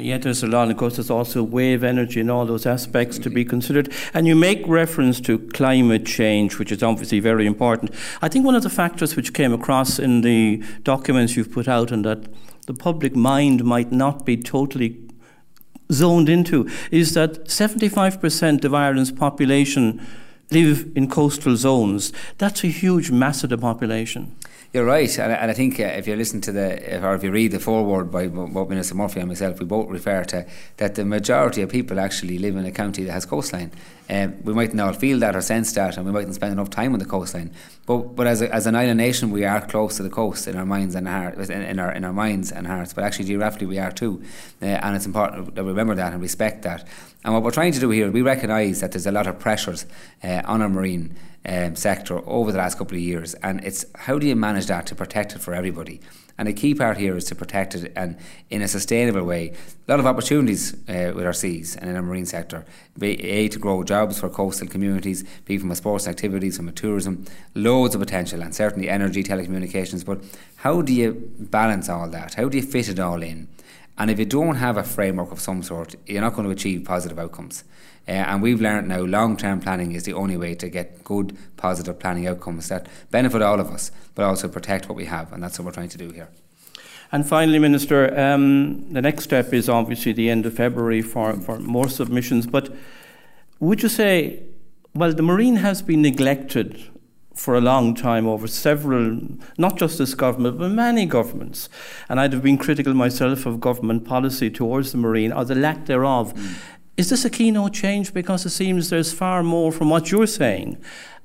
Yeah, 0.00 0.18
there's 0.18 0.44
a 0.44 0.46
lot, 0.46 0.70
of 0.70 0.76
course, 0.76 0.94
there's 0.94 1.10
also 1.10 1.42
wave 1.42 1.82
energy 1.82 2.20
and 2.20 2.30
all 2.30 2.46
those 2.46 2.66
aspects 2.66 3.18
to 3.18 3.28
be 3.28 3.44
considered. 3.44 3.92
And 4.14 4.28
you 4.28 4.36
make 4.36 4.64
reference 4.68 5.20
to 5.22 5.40
climate 5.48 6.06
change, 6.06 6.56
which 6.56 6.70
is 6.70 6.84
obviously 6.84 7.18
very 7.18 7.46
important. 7.46 7.92
I 8.22 8.28
think 8.28 8.46
one 8.46 8.54
of 8.54 8.62
the 8.62 8.70
factors 8.70 9.16
which 9.16 9.34
came 9.34 9.52
across 9.52 9.98
in 9.98 10.20
the 10.20 10.62
documents 10.84 11.36
you've 11.36 11.50
put 11.50 11.66
out, 11.66 11.90
and 11.90 12.04
that 12.04 12.28
the 12.66 12.74
public 12.74 13.16
mind 13.16 13.64
might 13.64 13.90
not 13.90 14.24
be 14.24 14.36
totally 14.36 15.00
zoned 15.90 16.28
into, 16.28 16.70
is 16.92 17.14
that 17.14 17.46
75% 17.46 18.64
of 18.64 18.72
Ireland's 18.72 19.10
population 19.10 20.00
live 20.52 20.92
in 20.94 21.10
coastal 21.10 21.56
zones. 21.56 22.12
That's 22.38 22.62
a 22.62 22.68
huge 22.68 23.10
mass 23.10 23.42
of 23.42 23.50
the 23.50 23.58
population. 23.58 24.36
You're 24.70 24.84
right, 24.84 25.18
and, 25.18 25.32
and 25.32 25.50
I 25.50 25.54
think 25.54 25.80
uh, 25.80 25.84
if 25.84 26.06
you 26.06 26.14
listen 26.14 26.42
to 26.42 26.52
the, 26.52 27.02
or 27.02 27.14
if 27.14 27.22
you 27.22 27.30
read 27.30 27.52
the 27.52 27.58
foreword 27.58 28.10
by 28.10 28.28
both 28.28 28.68
Minister 28.68 28.94
Murphy 28.94 29.18
and 29.18 29.28
myself, 29.30 29.58
we 29.60 29.64
both 29.64 29.88
refer 29.88 30.24
to 30.24 30.46
that 30.76 30.94
the 30.94 31.06
majority 31.06 31.62
of 31.62 31.70
people 31.70 31.98
actually 31.98 32.38
live 32.38 32.54
in 32.54 32.66
a 32.66 32.70
county 32.70 33.02
that 33.04 33.12
has 33.12 33.24
coastline. 33.24 33.72
Um, 34.10 34.42
we 34.44 34.52
might 34.52 34.74
not 34.74 34.96
feel 34.96 35.20
that 35.20 35.34
or 35.34 35.40
sense 35.40 35.72
that, 35.72 35.96
and 35.96 36.04
we 36.04 36.12
mightn't 36.12 36.34
spend 36.34 36.52
enough 36.52 36.68
time 36.68 36.92
on 36.92 36.98
the 36.98 37.06
coastline. 37.06 37.50
But 37.86 38.14
but 38.14 38.26
as, 38.26 38.42
a, 38.42 38.54
as 38.54 38.66
an 38.66 38.76
island 38.76 38.98
nation, 38.98 39.30
we 39.30 39.46
are 39.46 39.66
close 39.66 39.96
to 39.96 40.02
the 40.02 40.10
coast 40.10 40.46
in 40.46 40.54
our 40.54 40.66
minds 40.66 40.94
and 40.94 41.08
hearts, 41.08 41.48
in, 41.48 41.62
in, 41.62 41.78
our 41.78 41.92
in 41.92 42.04
our 42.04 42.12
minds 42.12 42.52
and 42.52 42.66
hearts. 42.66 42.92
But 42.92 43.04
actually, 43.04 43.24
geographically, 43.24 43.68
we 43.68 43.78
are 43.78 43.90
too, 43.90 44.22
uh, 44.60 44.66
and 44.66 44.94
it's 44.94 45.06
important 45.06 45.54
we 45.54 45.62
remember 45.62 45.94
that 45.94 46.12
and 46.12 46.20
respect 46.20 46.60
that. 46.64 46.86
And 47.24 47.32
what 47.32 47.42
we're 47.42 47.52
trying 47.52 47.72
to 47.72 47.80
do 47.80 47.88
here, 47.88 48.10
we 48.10 48.20
recognise 48.20 48.80
that 48.80 48.92
there's 48.92 49.06
a 49.06 49.12
lot 49.12 49.26
of 49.26 49.38
pressures 49.38 49.86
uh, 50.22 50.42
on 50.44 50.60
our 50.60 50.68
marine 50.68 51.16
um, 51.46 51.76
sector 51.76 52.20
over 52.28 52.52
the 52.52 52.58
last 52.58 52.78
couple 52.78 52.96
of 52.96 53.02
years, 53.02 53.34
and 53.34 53.62
it's 53.64 53.84
how 53.94 54.18
do 54.18 54.26
you 54.26 54.36
manage 54.36 54.66
that 54.66 54.86
to 54.86 54.94
protect 54.94 55.34
it 55.34 55.40
for 55.40 55.54
everybody? 55.54 56.00
And 56.38 56.46
a 56.46 56.52
key 56.52 56.72
part 56.72 56.98
here 56.98 57.16
is 57.16 57.24
to 57.24 57.34
protect 57.34 57.74
it 57.74 57.92
and 57.96 58.16
in 58.48 58.62
a 58.62 58.68
sustainable 58.68 59.24
way. 59.24 59.54
A 59.88 59.90
lot 59.90 59.98
of 59.98 60.06
opportunities 60.06 60.72
uh, 60.88 61.12
with 61.12 61.26
our 61.26 61.32
seas 61.32 61.74
and 61.74 61.90
in 61.90 61.96
our 61.96 62.02
marine 62.02 62.26
sector. 62.26 62.64
A, 63.02 63.48
to 63.48 63.58
grow 63.58 63.82
jobs 63.82 64.20
for 64.20 64.28
coastal 64.28 64.68
communities, 64.68 65.24
B, 65.46 65.58
from 65.58 65.72
a 65.72 65.74
sports 65.74 66.06
activities, 66.06 66.56
from 66.56 66.68
a 66.68 66.72
tourism, 66.72 67.24
loads 67.56 67.96
of 67.96 68.00
potential, 68.00 68.40
and 68.40 68.54
certainly 68.54 68.88
energy, 68.88 69.24
telecommunications. 69.24 70.04
But 70.04 70.22
how 70.56 70.80
do 70.80 70.94
you 70.94 71.32
balance 71.40 71.88
all 71.88 72.08
that? 72.10 72.34
How 72.34 72.48
do 72.48 72.56
you 72.56 72.62
fit 72.62 72.88
it 72.88 73.00
all 73.00 73.20
in? 73.20 73.48
And 73.98 74.08
if 74.08 74.20
you 74.20 74.24
don't 74.24 74.56
have 74.56 74.76
a 74.76 74.84
framework 74.84 75.32
of 75.32 75.40
some 75.40 75.64
sort, 75.64 75.96
you're 76.06 76.22
not 76.22 76.34
going 76.34 76.46
to 76.46 76.52
achieve 76.52 76.84
positive 76.84 77.18
outcomes. 77.18 77.64
Uh, 78.08 78.12
and 78.12 78.40
we've 78.42 78.60
learned 78.60 78.88
now 78.88 79.00
long 79.00 79.36
term 79.36 79.60
planning 79.60 79.92
is 79.92 80.04
the 80.04 80.14
only 80.14 80.36
way 80.36 80.54
to 80.54 80.68
get 80.68 81.04
good, 81.04 81.36
positive 81.56 81.98
planning 81.98 82.26
outcomes 82.26 82.68
that 82.68 82.86
benefit 83.10 83.42
all 83.42 83.60
of 83.60 83.68
us, 83.70 83.90
but 84.14 84.24
also 84.24 84.48
protect 84.48 84.88
what 84.88 84.96
we 84.96 85.04
have. 85.04 85.32
And 85.32 85.42
that's 85.42 85.58
what 85.58 85.66
we're 85.66 85.72
trying 85.72 85.90
to 85.90 85.98
do 85.98 86.10
here. 86.10 86.28
And 87.12 87.26
finally, 87.26 87.58
Minister, 87.58 88.18
um, 88.18 88.92
the 88.92 89.02
next 89.02 89.24
step 89.24 89.52
is 89.52 89.68
obviously 89.68 90.12
the 90.12 90.30
end 90.30 90.46
of 90.46 90.54
February 90.54 91.02
for, 91.02 91.34
for 91.34 91.58
more 91.58 91.88
submissions. 91.88 92.46
But 92.46 92.74
would 93.60 93.82
you 93.82 93.88
say, 93.88 94.42
well, 94.94 95.12
the 95.12 95.22
Marine 95.22 95.56
has 95.56 95.82
been 95.82 96.02
neglected 96.02 96.90
for 97.34 97.54
a 97.54 97.60
long 97.60 97.94
time 97.94 98.26
over 98.26 98.48
several, 98.48 99.20
not 99.56 99.76
just 99.76 99.98
this 99.98 100.14
government, 100.14 100.58
but 100.58 100.70
many 100.70 101.06
governments. 101.06 101.68
And 102.08 102.18
I'd 102.18 102.32
have 102.32 102.42
been 102.42 102.58
critical 102.58 102.94
myself 102.94 103.46
of 103.46 103.60
government 103.60 104.04
policy 104.04 104.50
towards 104.50 104.90
the 104.92 104.98
Marine 104.98 105.32
or 105.32 105.44
the 105.44 105.54
lack 105.54 105.86
thereof. 105.86 106.34
Mm. 106.34 106.54
Is 106.98 107.10
this 107.10 107.24
a 107.24 107.30
keynote 107.30 107.74
change? 107.74 108.12
Because 108.12 108.44
it 108.44 108.50
seems 108.50 108.90
there's 108.90 109.12
far 109.12 109.44
more, 109.44 109.70
from 109.70 109.88
what 109.88 110.10
you're 110.10 110.26
saying, 110.26 110.78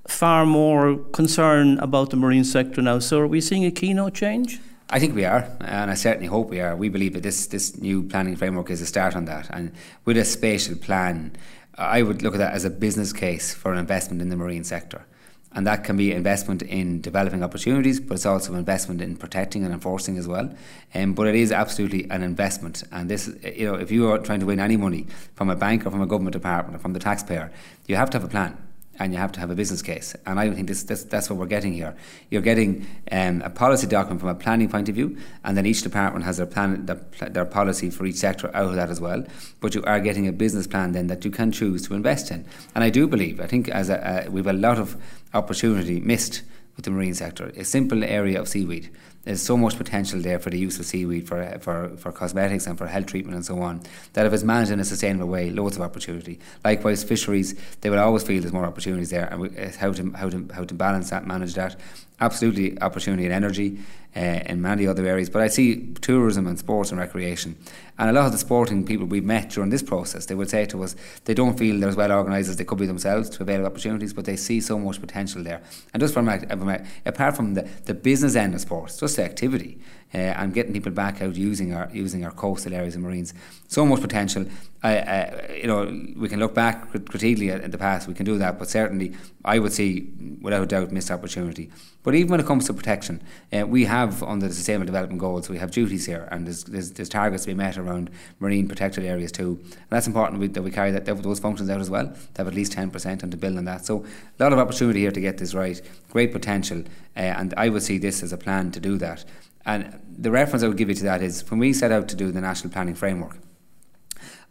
far 0.08 0.46
more 0.46 0.98
concern 1.14 1.80
about 1.80 2.12
the 2.12 2.16
marine 2.16 2.44
sector 2.44 2.80
now. 2.80 3.00
So 3.00 3.22
are 3.22 3.28
we 3.28 3.42
seeing 3.42 3.66
a 3.66 3.72
keynote 3.72 4.14
change? 4.14 4.60
I 4.92 5.00
think 5.00 5.16
we 5.16 5.26
are, 5.26 5.50
and 5.62 5.90
I 5.90 5.96
certainly 5.96 6.28
hope 6.28 6.52
we 6.52 6.60
are. 6.60 6.76
We 6.76 6.90
believe 6.90 7.14
that 7.14 7.24
this, 7.24 7.48
this 7.48 7.76
new 7.76 8.04
planning 8.04 8.36
framework 8.36 8.70
is 8.70 8.82
a 8.82 8.86
start 8.86 9.16
on 9.16 9.26
that. 9.26 9.50
And 9.50 9.72
with 10.06 10.16
a 10.16 10.26
spatial 10.26 10.76
plan, 10.76 11.36
I 11.76 12.04
would 12.04 12.22
look 12.22 12.36
at 12.36 12.38
that 12.38 12.54
as 12.54 12.66
a 12.66 12.70
business 12.70 13.12
case 13.12 13.56
for 13.56 13.74
an 13.74 13.80
investment 13.80 14.22
in 14.22 14.30
the 14.30 14.36
marine 14.36 14.64
sector 14.64 15.08
and 15.56 15.68
that 15.68 15.84
can 15.84 15.98
be 15.98 16.12
investment 16.12 16.62
in 16.62 17.02
developing 17.02 17.44
opportunities, 17.44 18.00
but 18.00 18.16
it's 18.16 18.26
also 18.26 18.54
investment 18.56 19.02
in 19.02 19.16
protecting 19.16 19.64
and 19.64 19.74
enforcing 19.74 20.18
as 20.18 20.28
well. 20.28 20.54
Um, 20.96 21.14
but 21.14 21.28
it 21.28 21.36
is 21.36 21.52
absolutely 21.52 22.10
an 22.10 22.24
investment, 22.24 22.84
and 22.92 23.10
this, 23.10 23.30
you 23.56 23.66
know, 23.66 23.76
if 23.76 23.92
you 23.92 24.10
are 24.10 24.20
trying 24.20 24.40
to 24.40 24.46
win 24.46 24.60
any 24.60 24.78
money 24.78 25.08
from 25.36 25.50
a 25.50 25.56
bank 25.56 25.86
or 25.86 25.92
from 25.92 26.02
a 26.02 26.08
government 26.08 26.34
department 26.34 26.76
or 26.76 26.80
from 26.80 26.94
the 26.94 27.00
taxpayer, 27.00 27.52
you 27.88 27.96
have 27.96 28.10
to 28.12 28.18
have 28.18 28.26
a 28.26 28.32
plan 28.32 28.58
and 29.00 29.12
you 29.12 29.20
have 29.20 29.32
to 29.32 29.40
have 29.40 29.50
a 29.50 29.56
business 29.56 29.82
case. 29.82 30.16
And 30.26 30.40
I 30.40 30.50
think 30.52 30.68
this, 30.68 30.84
this 30.84 31.04
that's 31.04 31.30
what 31.30 31.40
we're 31.40 31.48
getting 31.48 31.74
here. 31.74 31.96
You're 32.30 32.42
getting 32.42 32.86
um, 33.12 33.42
a 33.42 33.50
policy 33.50 33.88
document 33.88 34.20
from 34.20 34.30
a 34.30 34.36
planning 34.36 34.70
point 34.70 34.88
of 34.88 34.96
view, 34.96 35.18
and 35.44 35.58
then 35.58 35.66
each 35.66 35.82
department 35.82 36.26
has 36.26 36.38
their 36.38 36.46
plan, 36.46 36.86
their, 36.86 37.02
their, 37.30 37.46
policy 37.46 37.90
for 37.90 38.06
each 38.06 38.18
sector 38.18 38.56
out 38.56 38.68
of 38.68 38.76
that 38.76 38.90
as 38.90 39.02
well. 39.02 39.26
But 39.62 39.74
you 39.74 39.84
are 39.84 40.00
getting 40.00 40.28
a 40.28 40.32
business 40.32 40.68
plan 40.68 40.92
then 40.92 41.08
that 41.08 41.26
you 41.26 41.32
can 41.32 41.52
choose 41.52 41.88
to 41.88 41.96
invest 41.96 42.30
in. 42.30 42.46
And 42.76 42.84
I 42.84 42.90
do 42.90 43.08
believe, 43.08 43.40
I 43.40 43.48
think 43.48 43.70
as 43.70 43.90
a, 43.90 44.28
we 44.30 44.40
have 44.40 44.48
a 44.48 44.54
lot 44.54 44.78
of 44.78 44.96
opportunity 45.34 46.00
missed 46.00 46.42
with 46.76 46.86
the 46.86 46.92
marine 46.92 47.14
sector. 47.14 47.52
A 47.56 47.64
simple 47.64 48.04
area 48.04 48.40
of 48.40 48.48
seaweed 48.48 48.90
there's 49.24 49.42
so 49.42 49.56
much 49.56 49.78
potential 49.78 50.20
there 50.20 50.38
for 50.38 50.50
the 50.50 50.60
use 50.60 50.80
of 50.80 50.86
seaweed 50.86 51.28
for, 51.28 51.58
for, 51.60 51.96
for 51.98 52.12
cosmetics 52.12 52.68
and 52.68 52.78
for 52.78 52.88
health 52.88 53.06
treatment 53.06 53.36
and 53.36 53.46
so 53.46 53.62
on 53.62 53.82
that 54.14 54.26
if 54.26 54.34
it's 54.34 54.44
managed 54.44 54.72
in 54.72 54.80
a 54.80 54.86
sustainable 54.86 55.28
way, 55.28 55.50
loads 55.50 55.78
of 55.78 55.82
opportunity. 55.82 56.40
Likewise, 56.66 57.04
fisheries, 57.04 57.56
they 57.82 57.90
will 57.90 58.00
always 58.00 58.24
feel 58.24 58.42
there's 58.42 58.54
more 58.54 58.66
opportunities 58.66 59.12
there, 59.12 59.28
and 59.32 59.76
how 59.76 59.94
to 59.94 60.12
how 60.12 60.30
to 60.30 60.48
how 60.54 60.64
to 60.66 60.74
balance 60.74 61.10
that, 61.10 61.26
manage 61.26 61.54
that. 61.54 61.76
Absolutely, 62.24 62.80
opportunity 62.80 63.26
in 63.26 63.34
energy, 63.34 63.80
uh, 64.16 64.40
in 64.46 64.62
many 64.62 64.88
other 64.88 65.06
areas. 65.06 65.30
But 65.30 65.42
I 65.42 65.48
see 65.48 65.94
tourism 66.00 66.48
and 66.48 66.58
sports 66.58 66.90
and 66.90 66.98
recreation. 66.98 67.58
And 68.00 68.10
a 68.10 68.14
lot 68.14 68.28
of 68.28 68.32
the 68.32 68.38
sporting 68.38 68.86
people 68.86 69.06
we've 69.06 69.26
met 69.26 69.50
during 69.50 69.70
this 69.70 69.84
process, 69.84 70.26
they 70.28 70.36
would 70.36 70.50
say 70.50 70.66
to 70.68 70.84
us 70.84 70.96
they 71.26 71.34
don't 71.34 71.60
feel 71.60 71.78
they're 71.78 71.90
as 71.90 71.98
well 71.98 72.14
organised 72.14 72.48
as 72.48 72.56
they 72.56 72.64
could 72.64 72.78
be 72.78 72.86
themselves 72.86 73.30
to 73.32 73.44
avail 73.44 73.60
of 73.60 73.66
opportunities, 73.66 74.14
but 74.14 74.24
they 74.24 74.38
see 74.38 74.62
so 74.62 74.80
much 74.80 75.02
potential 75.02 75.44
there. 75.44 75.62
And 75.94 76.00
just 76.00 76.14
from, 76.14 76.30
apart 76.30 77.36
from 77.36 77.56
the, 77.56 77.64
the 77.84 77.94
business 77.94 78.38
end 78.38 78.56
of 78.56 78.62
sports, 78.62 78.98
just 79.02 79.18
the 79.18 79.26
activity 79.26 79.80
uh, 80.14 80.18
and 80.18 80.54
getting 80.54 80.74
people 80.74 80.92
back 80.92 81.22
out 81.22 81.36
using 81.36 81.74
our 81.74 81.90
using 81.94 82.26
our 82.26 82.32
coastal 82.32 82.74
areas 82.74 82.96
and 82.96 83.04
marines, 83.04 83.34
so 83.68 83.86
much 83.86 84.02
potential. 84.02 84.46
I, 84.86 85.60
you 85.62 85.68
know, 85.68 85.86
we 86.18 86.28
can 86.28 86.40
look 86.40 86.54
back 86.54 86.90
critically 86.90 87.50
at, 87.52 87.72
the 87.72 87.78
past. 87.78 88.06
We 88.06 88.14
can 88.14 88.26
do 88.26 88.38
that, 88.40 88.60
but 88.60 88.70
certainly, 88.70 89.14
I 89.46 89.58
would 89.58 89.72
see 89.72 90.10
without 90.42 90.62
a 90.62 90.66
doubt 90.66 90.92
missed 90.92 91.10
opportunity. 91.10 91.72
But 92.04 92.16
even 92.16 92.32
when 92.32 92.42
it 92.42 92.46
comes 92.46 92.66
to 92.66 92.74
protection, 92.74 93.24
uh, 93.54 93.66
we 93.66 93.86
have 93.86 94.22
under 94.22 94.50
the 94.50 94.54
Sustainable 94.54 94.88
Development 94.88 95.22
Goals, 95.22 95.48
we 95.48 95.58
have 95.58 95.72
duties 95.72 96.06
here, 96.06 96.28
and 96.34 96.46
there's, 96.46 96.66
there's, 96.66 96.92
there's 96.92 97.08
targets 97.08 97.44
to 97.44 97.52
be 97.52 97.54
met 97.54 97.78
around 97.78 98.10
marine 98.42 98.68
protected 98.68 99.06
areas 99.06 99.32
too. 99.32 99.58
And 99.64 99.90
that's 99.90 100.06
important 100.06 100.42
we, 100.42 100.48
that 100.48 100.62
we 100.62 100.70
carry 100.70 100.92
that, 100.92 101.06
those 101.06 101.40
functions 101.40 101.70
out 101.70 101.80
as 101.80 101.90
well. 101.90 102.08
To 102.08 102.38
have 102.40 102.48
at 102.50 102.54
least 102.54 102.74
ten 102.74 102.92
percent 102.92 103.24
and 103.24 103.32
to 103.32 103.38
build 103.38 103.58
on 103.58 103.64
that. 103.64 103.86
So 103.86 104.04
a 104.38 104.44
lot 104.44 104.52
of 104.52 104.60
opportunity 104.60 105.00
here 105.00 105.12
to 105.12 105.22
get 105.22 105.38
this 105.38 105.54
right. 105.54 105.82
Great 106.10 106.34
potential, 106.34 106.84
uh, 107.16 107.20
and 107.20 107.54
I 107.56 107.70
would 107.70 107.84
see 107.84 108.00
this 108.00 108.22
as 108.22 108.34
a 108.34 108.38
plan 108.38 108.72
to 108.72 108.82
do 108.82 108.98
that. 108.98 109.24
And 109.66 110.00
the 110.18 110.32
reference 110.32 110.64
I 110.64 110.68
would 110.68 110.78
give 110.78 110.90
you 110.90 110.96
to 110.96 111.04
that 111.04 111.22
is 111.22 111.50
when 111.50 111.60
we 111.60 111.74
set 111.74 111.92
out 111.92 112.08
to 112.10 112.16
do 112.16 112.32
the 112.32 112.42
national 112.42 112.74
planning 112.74 112.96
framework 112.96 113.38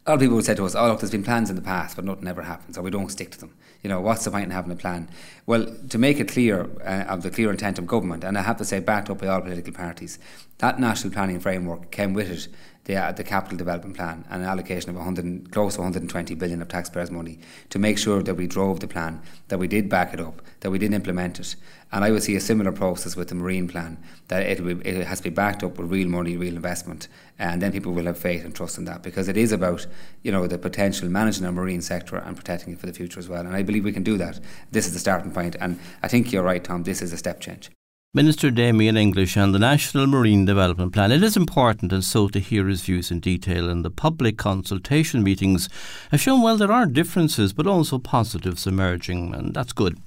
a 0.05 0.11
lot 0.11 0.15
of 0.15 0.21
people 0.21 0.35
would 0.35 0.45
say 0.45 0.55
to 0.55 0.65
us, 0.65 0.75
"Oh, 0.75 0.89
look, 0.89 1.01
there's 1.01 1.13
been 1.13 1.23
plans 1.23 1.49
in 1.49 1.55
the 1.55 1.63
past, 1.63 1.95
but 1.95 2.05
nothing 2.05 2.27
ever 2.27 2.43
happens, 2.43 2.77
or 2.77 2.83
we 2.83 2.91
don't 2.91 3.11
stick 3.11 3.31
to 3.31 3.39
them." 3.39 3.55
You 3.83 3.89
know, 3.89 4.01
what's 4.01 4.25
the 4.25 4.33
point 4.33 4.45
in 4.45 4.51
having 4.51 4.73
a 4.73 4.77
plan? 4.77 5.09
Well, 5.47 5.67
to 5.91 5.99
make 5.99 6.19
it 6.19 6.27
clear 6.27 6.69
uh, 6.85 7.05
of 7.09 7.23
the 7.23 7.31
clear 7.31 7.51
intent 7.51 7.79
of 7.79 7.87
government, 7.87 8.25
and 8.25 8.37
I 8.37 8.43
have 8.43 8.57
to 8.57 8.65
say, 8.65 8.81
backed 8.81 9.11
up 9.11 9.19
by 9.19 9.29
all 9.29 9.41
political 9.41 9.73
parties, 9.73 10.19
that 10.59 10.81
national 10.81 11.13
planning 11.13 11.39
framework 11.39 11.93
came 11.93 12.15
with 12.15 12.31
it 12.31 12.49
the, 12.85 12.97
uh, 12.97 13.13
the 13.13 13.23
capital 13.23 13.57
development 13.57 13.97
plan 13.97 14.25
and 14.31 14.43
an 14.43 14.49
allocation 14.49 14.91
of 14.91 14.97
100, 14.97 15.53
close 15.53 15.75
to 15.75 15.81
120 15.81 16.35
billion 16.35 16.61
of 16.61 16.69
taxpayers' 16.69 17.11
money 17.11 17.39
to 17.71 17.79
make 17.79 17.97
sure 17.97 18.23
that 18.23 18.35
we 18.35 18.47
drove 18.47 18.81
the 18.81 18.89
plan, 18.89 19.21
that 19.49 19.59
we 19.59 19.69
did 19.69 19.89
back 19.89 20.13
it 20.13 20.21
up, 20.21 20.43
that 20.61 20.71
we 20.71 20.79
did 20.79 20.93
implement 20.93 21.39
it. 21.39 21.55
And 21.93 22.05
I 22.05 22.11
would 22.11 22.23
see 22.23 22.35
a 22.35 22.41
similar 22.41 22.73
process 22.73 23.15
with 23.15 23.29
the 23.29 23.35
marine 23.35 23.69
plan, 23.69 24.03
that 24.29 24.43
it, 24.43 24.61
will, 24.61 24.81
it 24.85 25.07
has 25.07 25.19
to 25.19 25.25
be 25.25 25.31
backed 25.31 25.63
up 25.63 25.79
with 25.79 25.91
real 25.91 26.09
money, 26.09 26.37
real 26.37 26.57
investment, 26.57 27.07
and 27.39 27.61
then 27.61 27.71
people 27.71 27.93
will 27.93 28.07
have 28.07 28.19
faith 28.19 28.45
and 28.45 28.55
trust 28.55 28.79
in 28.79 28.85
that 28.87 29.03
because 29.03 29.29
it 29.29 29.37
is 29.37 29.53
about 29.53 29.87
you 30.23 30.33
know 30.33 30.47
the 30.47 30.59
potential 30.59 31.09
managing 31.09 31.45
our 31.45 31.53
marine 31.53 31.83
sector 31.83 32.17
and 32.17 32.37
protecting 32.37 32.73
it 32.73 32.79
for 32.79 32.87
the 32.87 32.93
future 32.93 33.19
as 33.19 33.29
well. 33.29 33.41
And 33.41 33.55
I 33.55 33.63
believe 33.63 33.85
we 33.85 33.93
can 33.93 34.03
do 34.03 34.17
that. 34.19 34.41
This 34.71 34.87
is 34.87 34.93
the 34.93 34.99
starting 34.99 35.33
point, 35.33 35.57
and 35.61 35.79
I 36.03 36.09
think 36.09 36.33
you're 36.33 36.43
right, 36.43 36.63
Tom. 36.63 36.85
This 36.85 37.03
is 37.03 37.13
a 37.13 37.19
step 37.19 37.41
change. 37.41 37.71
Minister 38.15 38.51
Damien 38.51 38.99
English 38.99 39.39
on 39.39 39.53
the 39.53 39.59
National 39.59 40.07
Marine 40.07 40.45
Development 40.45 40.93
Plan. 40.93 41.11
It 41.11 41.23
is 41.23 41.35
important 41.35 41.95
and 41.95 42.05
so 42.05 42.29
to 42.29 42.41
hear 42.41 42.69
his 42.69 42.83
views 42.83 43.11
in 43.11 43.21
detail, 43.21 43.71
and 43.71 43.83
the 43.83 43.91
public 43.91 44.37
consultation 44.37 45.23
meetings 45.23 45.71
have 46.11 46.21
shown 46.21 46.43
well 46.43 46.59
there 46.59 46.71
are 46.71 46.85
differences 46.85 47.55
but 47.55 47.67
also 47.67 47.97
positives 47.99 48.67
emerging, 48.67 49.35
and 49.35 49.55
that's 49.55 49.73
good. 49.73 49.99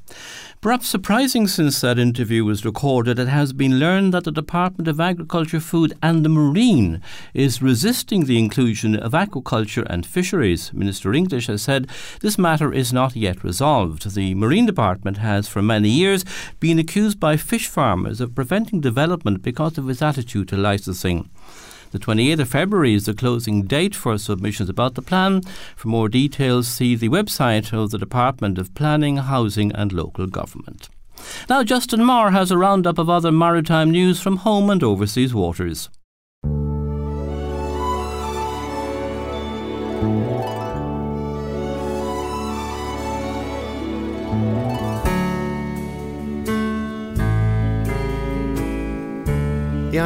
Perhaps 0.65 0.87
surprising 0.87 1.45
since 1.45 1.79
that 1.81 1.99
interview 1.99 2.43
was 2.43 2.65
recorded, 2.65 3.19
it 3.19 3.27
has 3.27 3.53
been 3.53 3.77
learned 3.77 4.11
that 4.15 4.23
the 4.23 4.31
Department 4.31 4.87
of 4.87 4.99
Agriculture, 4.99 5.59
Food 5.59 5.93
and 6.01 6.25
the 6.25 6.29
Marine 6.29 7.03
is 7.35 7.61
resisting 7.61 8.25
the 8.25 8.39
inclusion 8.39 8.95
of 8.95 9.11
aquaculture 9.11 9.85
and 9.87 10.07
fisheries. 10.07 10.73
Minister 10.73 11.13
English 11.13 11.45
has 11.45 11.61
said 11.61 11.87
this 12.21 12.39
matter 12.39 12.73
is 12.73 12.91
not 12.91 13.15
yet 13.15 13.43
resolved. 13.43 14.15
The 14.15 14.33
Marine 14.33 14.65
Department 14.65 15.17
has 15.17 15.47
for 15.47 15.61
many 15.61 15.89
years 15.89 16.25
been 16.59 16.79
accused 16.79 17.19
by 17.19 17.37
fish 17.37 17.67
farmers 17.67 18.19
of 18.19 18.33
preventing 18.33 18.81
development 18.81 19.43
because 19.43 19.77
of 19.77 19.87
its 19.87 20.01
attitude 20.01 20.47
to 20.47 20.57
licensing. 20.57 21.29
The 21.91 21.99
28th 21.99 22.39
of 22.39 22.49
February 22.49 22.93
is 22.93 23.05
the 23.05 23.13
closing 23.13 23.63
date 23.63 23.95
for 23.95 24.17
submissions 24.17 24.69
about 24.69 24.95
the 24.95 25.01
plan. 25.01 25.41
For 25.75 25.87
more 25.87 26.09
details, 26.09 26.67
see 26.67 26.95
the 26.95 27.09
website 27.09 27.71
of 27.73 27.91
the 27.91 27.97
Department 27.97 28.57
of 28.57 28.73
Planning, 28.73 29.17
Housing 29.17 29.71
and 29.73 29.93
Local 29.93 30.27
Government. 30.27 30.89
Now, 31.49 31.63
Justin 31.63 32.03
Marr 32.03 32.31
has 32.31 32.51
a 32.51 32.57
roundup 32.57 32.97
of 32.97 33.09
other 33.09 33.31
maritime 33.31 33.91
news 33.91 34.19
from 34.19 34.37
home 34.37 34.69
and 34.69 34.83
overseas 34.83 35.33
waters. 35.33 35.89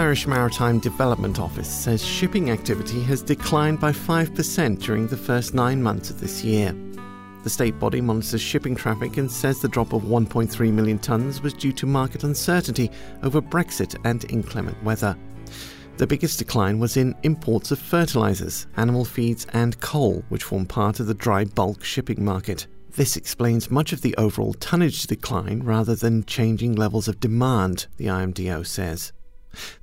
Irish 0.09 0.25
Maritime 0.25 0.79
Development 0.79 1.39
Office 1.39 1.69
says 1.69 2.03
shipping 2.03 2.49
activity 2.49 2.99
has 3.03 3.21
declined 3.21 3.79
by 3.79 3.91
5% 3.91 4.81
during 4.81 5.05
the 5.05 5.15
first 5.15 5.53
nine 5.53 5.83
months 5.83 6.09
of 6.09 6.19
this 6.19 6.43
year. 6.43 6.75
The 7.43 7.49
state 7.51 7.77
body 7.77 8.01
monitors 8.01 8.41
shipping 8.41 8.75
traffic 8.75 9.17
and 9.17 9.31
says 9.31 9.61
the 9.61 9.67
drop 9.67 9.93
of 9.93 10.01
1.3 10.01 10.73
million 10.73 10.97
tonnes 10.97 11.43
was 11.43 11.53
due 11.53 11.71
to 11.73 11.85
market 11.85 12.23
uncertainty 12.23 12.89
over 13.21 13.39
Brexit 13.39 14.03
and 14.03 14.25
inclement 14.31 14.83
weather. 14.83 15.15
The 15.97 16.07
biggest 16.07 16.39
decline 16.39 16.79
was 16.79 16.97
in 16.97 17.15
imports 17.21 17.69
of 17.69 17.77
fertilisers, 17.77 18.65
animal 18.77 19.05
feeds, 19.05 19.45
and 19.53 19.79
coal, 19.79 20.23
which 20.29 20.43
form 20.43 20.65
part 20.65 20.99
of 20.99 21.05
the 21.05 21.13
dry 21.13 21.45
bulk 21.45 21.83
shipping 21.83 22.25
market. 22.25 22.65
This 22.89 23.15
explains 23.15 23.69
much 23.69 23.93
of 23.93 24.01
the 24.01 24.15
overall 24.15 24.55
tonnage 24.55 25.05
decline 25.05 25.61
rather 25.61 25.93
than 25.93 26.25
changing 26.25 26.73
levels 26.73 27.07
of 27.07 27.19
demand, 27.19 27.85
the 27.97 28.07
IMDO 28.07 28.65
says. 28.65 29.13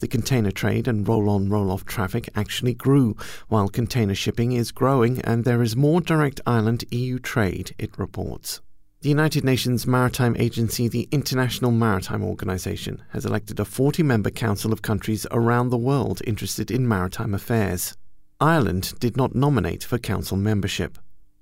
The 0.01 0.09
container 0.09 0.51
trade 0.51 0.89
and 0.89 1.07
roll 1.07 1.29
on 1.29 1.49
roll 1.49 1.71
off 1.71 1.85
traffic 1.85 2.29
actually 2.35 2.75
grew, 2.75 3.17
while 3.49 3.69
container 3.69 4.15
shipping 4.15 4.53
is 4.53 4.73
growing 4.73 5.21
and 5.23 5.45
there 5.45 5.63
is 5.63 5.77
more 5.77 6.01
direct 6.01 6.41
island 6.47 6.85
EU 6.91 7.19
trade, 7.19 7.75
it 7.79 7.99
reports. 7.99 8.61
The 9.03 9.11
United 9.11 9.45
Nations 9.45 9.87
Maritime 9.87 10.35
Agency, 10.39 10.89
the 10.89 11.09
International 11.13 11.71
Maritime 11.71 12.25
Organization, 12.25 13.03
has 13.11 13.25
elected 13.25 13.61
a 13.61 13.65
40 13.65 14.03
member 14.03 14.31
council 14.31 14.73
of 14.73 14.83
countries 14.83 15.27
around 15.31 15.69
the 15.69 15.77
world 15.77 16.23
interested 16.27 16.71
in 16.71 16.89
maritime 16.89 17.35
affairs. 17.35 17.97
Ireland 18.41 18.95
did 18.99 19.17
not 19.17 19.35
nominate 19.35 19.85
for 19.85 19.99
council 19.99 20.37
membership. 20.37 20.99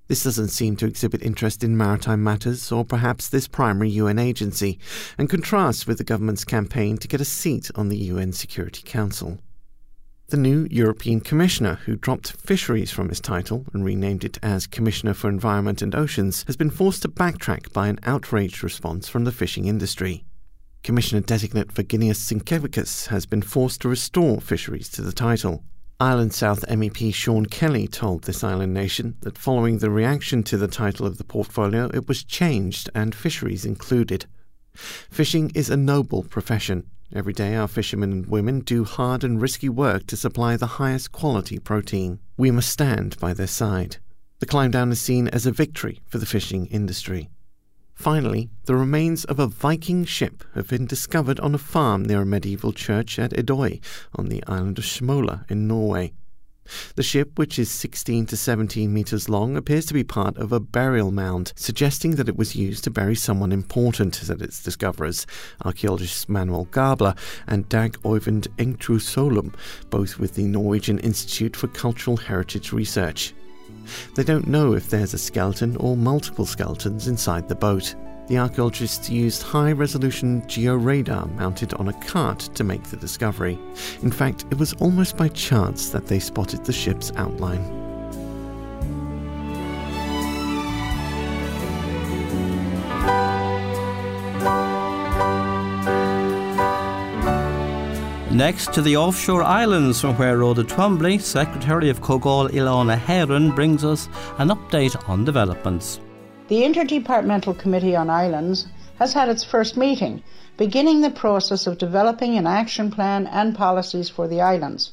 This 0.06 0.24
doesn't 0.24 0.48
seem 0.48 0.76
to 0.76 0.86
exhibit 0.86 1.22
interest 1.22 1.64
in 1.64 1.78
maritime 1.78 2.22
matters 2.22 2.70
or 2.70 2.84
perhaps 2.84 3.28
this 3.28 3.48
primary 3.48 3.88
UN 3.90 4.18
agency, 4.18 4.78
and 5.16 5.30
contrasts 5.30 5.86
with 5.86 5.96
the 5.96 6.04
government's 6.04 6.44
campaign 6.44 6.98
to 6.98 7.08
get 7.08 7.22
a 7.22 7.24
seat 7.24 7.70
on 7.74 7.88
the 7.88 7.96
UN 7.96 8.32
Security 8.32 8.82
Council. 8.82 9.38
The 10.28 10.36
new 10.36 10.66
European 10.70 11.20
Commissioner, 11.20 11.76
who 11.84 11.96
dropped 11.96 12.32
fisheries 12.32 12.90
from 12.90 13.08
his 13.08 13.20
title 13.20 13.64
and 13.72 13.84
renamed 13.84 14.24
it 14.24 14.38
as 14.42 14.66
Commissioner 14.66 15.14
for 15.14 15.28
Environment 15.28 15.80
and 15.80 15.94
Oceans, 15.94 16.44
has 16.46 16.56
been 16.56 16.70
forced 16.70 17.02
to 17.02 17.08
backtrack 17.08 17.72
by 17.72 17.88
an 17.88 18.00
outraged 18.04 18.62
response 18.62 19.08
from 19.08 19.24
the 19.24 19.32
fishing 19.32 19.66
industry. 19.66 20.24
Commissioner 20.82 21.22
designate 21.22 21.68
Virginijus 21.68 22.16
Sinkevicius 22.16 23.06
has 23.06 23.24
been 23.24 23.42
forced 23.42 23.80
to 23.82 23.88
restore 23.88 24.40
fisheries 24.40 24.90
to 24.90 25.02
the 25.02 25.12
title. 25.12 25.62
Ireland 26.04 26.34
South 26.34 26.66
MEP 26.68 27.14
Sean 27.14 27.46
Kelly 27.46 27.88
told 27.88 28.24
This 28.24 28.44
Island 28.44 28.74
Nation 28.74 29.16
that 29.22 29.38
following 29.38 29.78
the 29.78 29.90
reaction 29.90 30.42
to 30.42 30.58
the 30.58 30.68
title 30.68 31.06
of 31.06 31.16
the 31.16 31.24
portfolio, 31.24 31.86
it 31.94 32.06
was 32.06 32.22
changed 32.22 32.90
and 32.94 33.14
fisheries 33.14 33.64
included. 33.64 34.26
Fishing 34.74 35.50
is 35.54 35.70
a 35.70 35.78
noble 35.78 36.22
profession. 36.22 36.84
Every 37.14 37.32
day, 37.32 37.56
our 37.56 37.68
fishermen 37.68 38.12
and 38.12 38.26
women 38.26 38.60
do 38.60 38.84
hard 38.84 39.24
and 39.24 39.40
risky 39.40 39.70
work 39.70 40.06
to 40.08 40.16
supply 40.18 40.58
the 40.58 40.76
highest 40.76 41.10
quality 41.10 41.58
protein. 41.58 42.18
We 42.36 42.50
must 42.50 42.68
stand 42.68 43.18
by 43.18 43.32
their 43.32 43.46
side. 43.46 43.96
The 44.40 44.46
climb 44.46 44.72
down 44.72 44.92
is 44.92 45.00
seen 45.00 45.28
as 45.28 45.46
a 45.46 45.52
victory 45.52 46.02
for 46.06 46.18
the 46.18 46.26
fishing 46.26 46.66
industry. 46.66 47.30
Finally, 47.94 48.50
the 48.64 48.74
remains 48.74 49.24
of 49.24 49.38
a 49.38 49.46
Viking 49.46 50.04
ship 50.04 50.44
have 50.54 50.68
been 50.68 50.86
discovered 50.86 51.40
on 51.40 51.54
a 51.54 51.58
farm 51.58 52.02
near 52.02 52.22
a 52.22 52.26
medieval 52.26 52.72
church 52.72 53.18
at 53.18 53.30
Edøy 53.30 53.80
on 54.14 54.26
the 54.26 54.42
island 54.46 54.78
of 54.78 54.84
Smola 54.84 55.48
in 55.50 55.68
Norway. 55.68 56.12
The 56.96 57.02
ship, 57.02 57.38
which 57.38 57.58
is 57.58 57.70
16 57.70 58.26
to 58.26 58.36
17 58.36 58.92
meters 58.92 59.28
long, 59.28 59.56
appears 59.56 59.84
to 59.86 59.94
be 59.94 60.02
part 60.02 60.36
of 60.38 60.50
a 60.50 60.60
burial 60.60 61.10
mound, 61.10 61.52
suggesting 61.56 62.12
that 62.12 62.28
it 62.28 62.36
was 62.36 62.56
used 62.56 62.84
to 62.84 62.90
bury 62.90 63.14
someone 63.14 63.52
important, 63.52 64.14
said 64.14 64.40
its 64.40 64.62
discoverers, 64.62 65.26
archaeologists 65.64 66.28
Manuel 66.28 66.64
Gabler 66.66 67.14
and 67.46 67.68
Dag 67.68 67.98
Oyvind 68.02 68.48
Engthus 68.56 69.54
both 69.90 70.18
with 70.18 70.34
the 70.34 70.44
Norwegian 70.44 70.98
Institute 71.00 71.54
for 71.54 71.68
Cultural 71.68 72.16
Heritage 72.16 72.72
Research. 72.72 73.34
They 74.14 74.24
don't 74.24 74.46
know 74.46 74.74
if 74.74 74.90
there's 74.90 75.14
a 75.14 75.18
skeleton 75.18 75.76
or 75.76 75.96
multiple 75.96 76.46
skeletons 76.46 77.08
inside 77.08 77.48
the 77.48 77.54
boat. 77.54 77.94
The 78.26 78.38
archaeologists 78.38 79.10
used 79.10 79.42
high 79.42 79.72
resolution 79.72 80.42
georadar 80.42 81.30
mounted 81.34 81.74
on 81.74 81.88
a 81.88 82.00
cart 82.04 82.38
to 82.54 82.64
make 82.64 82.84
the 82.84 82.96
discovery. 82.96 83.58
In 84.02 84.10
fact, 84.10 84.46
it 84.50 84.58
was 84.58 84.72
almost 84.74 85.16
by 85.16 85.28
chance 85.28 85.90
that 85.90 86.06
they 86.06 86.18
spotted 86.18 86.64
the 86.64 86.72
ship's 86.72 87.12
outline. 87.16 87.83
Next 98.34 98.72
to 98.72 98.82
the 98.82 98.96
offshore 98.96 99.44
islands 99.44 100.00
from 100.00 100.18
where 100.18 100.38
Rhoda 100.38 100.64
Twombly, 100.64 101.20
Secretary 101.20 101.88
of 101.88 102.00
Comhdháil 102.00 102.50
Oileáin 102.50 102.86
na 102.86 102.96
hÉireann, 102.96 103.54
brings 103.54 103.84
us 103.84 104.08
an 104.38 104.48
update 104.48 105.08
on 105.08 105.24
developments. 105.24 106.00
The 106.48 106.62
Interdepartmental 106.62 107.56
Committee 107.56 107.94
on 107.94 108.10
Islands 108.10 108.66
has 108.98 109.12
had 109.12 109.28
its 109.28 109.44
first 109.44 109.76
meeting, 109.76 110.24
beginning 110.56 111.00
the 111.00 111.10
process 111.10 111.68
of 111.68 111.78
developing 111.78 112.36
an 112.36 112.48
action 112.48 112.90
plan 112.90 113.28
and 113.28 113.54
policies 113.54 114.10
for 114.10 114.26
the 114.26 114.40
islands. 114.40 114.90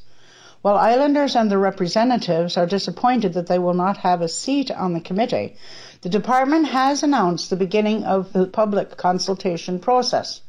While 0.61 0.77
islanders 0.77 1.35
and 1.35 1.49
their 1.49 1.57
representatives 1.57 2.57
are 2.57 2.67
disappointed 2.67 3.33
that 3.33 3.47
they 3.47 3.57
will 3.57 3.73
not 3.73 3.97
have 3.97 4.21
a 4.21 4.29
seat 4.29 4.69
on 4.69 4.93
the 4.93 5.01
committee, 5.01 5.55
the 6.01 6.09
department 6.09 6.67
has 6.67 7.01
announced 7.01 7.49
the 7.49 7.55
beginning 7.55 8.03
of 8.03 8.33
the 8.33 8.45
public 8.45 8.97
consultation 8.97 9.79
process. 9.79 10.41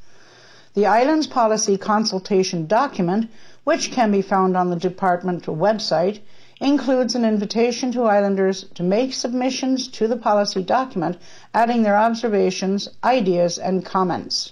The 0.74 0.86
Islands 0.86 1.26
Policy 1.26 1.76
Consultation 1.76 2.66
document, 2.66 3.28
which 3.62 3.92
can 3.92 4.10
be 4.10 4.22
found 4.22 4.56
on 4.56 4.70
the 4.70 4.76
department 4.76 5.44
website, 5.44 6.20
includes 6.62 7.14
an 7.14 7.26
invitation 7.26 7.92
to 7.92 8.04
islanders 8.04 8.64
to 8.76 8.82
make 8.82 9.12
submissions 9.12 9.86
to 9.88 10.08
the 10.08 10.16
policy 10.16 10.62
document, 10.62 11.18
adding 11.52 11.82
their 11.82 11.98
observations, 11.98 12.88
ideas, 13.04 13.58
and 13.58 13.84
comments. 13.84 14.50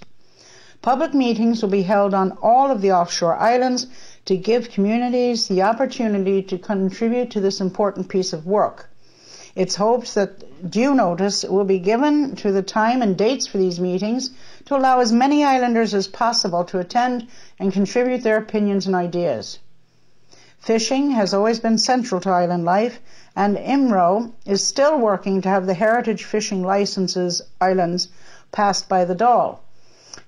Public 0.83 1.15
meetings 1.15 1.63
will 1.63 1.71
be 1.71 1.85
held 1.85 2.13
on 2.13 2.33
all 2.43 2.71
of 2.71 2.83
the 2.83 2.93
offshore 2.93 3.37
islands 3.39 3.87
to 4.27 4.37
give 4.37 4.69
communities 4.69 5.49
the 5.49 5.63
opportunity 5.63 6.43
to 6.43 6.59
contribute 6.59 7.31
to 7.31 7.41
this 7.41 7.63
important 7.63 8.11
piece 8.11 8.35
of 8.35 8.45
work. 8.45 8.91
It's 9.57 9.77
hoped 9.77 10.15
that 10.17 10.71
due 10.71 10.95
notice 10.95 11.45
will 11.45 11.65
be 11.65 11.79
given 11.79 12.37
to 12.37 12.53
the 12.53 12.63
time 12.63 13.01
and 13.01 13.17
dates 13.17 13.47
for 13.47 13.57
these 13.57 13.81
meetings 13.81 14.31
to 14.71 14.77
allow 14.77 15.01
as 15.01 15.11
many 15.13 15.43
islanders 15.45 15.93
as 15.95 16.07
possible 16.07 16.63
to 16.63 16.79
attend 16.79 17.27
and 17.59 17.73
contribute 17.73 18.23
their 18.23 18.37
opinions 18.37 18.87
and 18.87 18.95
ideas. 18.95 19.59
Fishing 20.61 21.11
has 21.11 21.35
always 21.35 21.59
been 21.59 21.77
central 21.77 22.21
to 22.21 22.31
island 22.31 22.65
life, 22.65 23.01
and 23.35 23.57
IMRO 23.59 24.31
is 24.47 24.65
still 24.65 24.97
working 24.97 25.43
to 25.43 25.49
have 25.49 25.67
the 25.67 25.75
heritage 25.75 26.23
fishing 26.23 26.63
licenses 26.63 27.43
islands 27.61 28.11
passed 28.53 28.89
by 28.89 29.05
the 29.05 29.17
Dáil. 29.17 29.59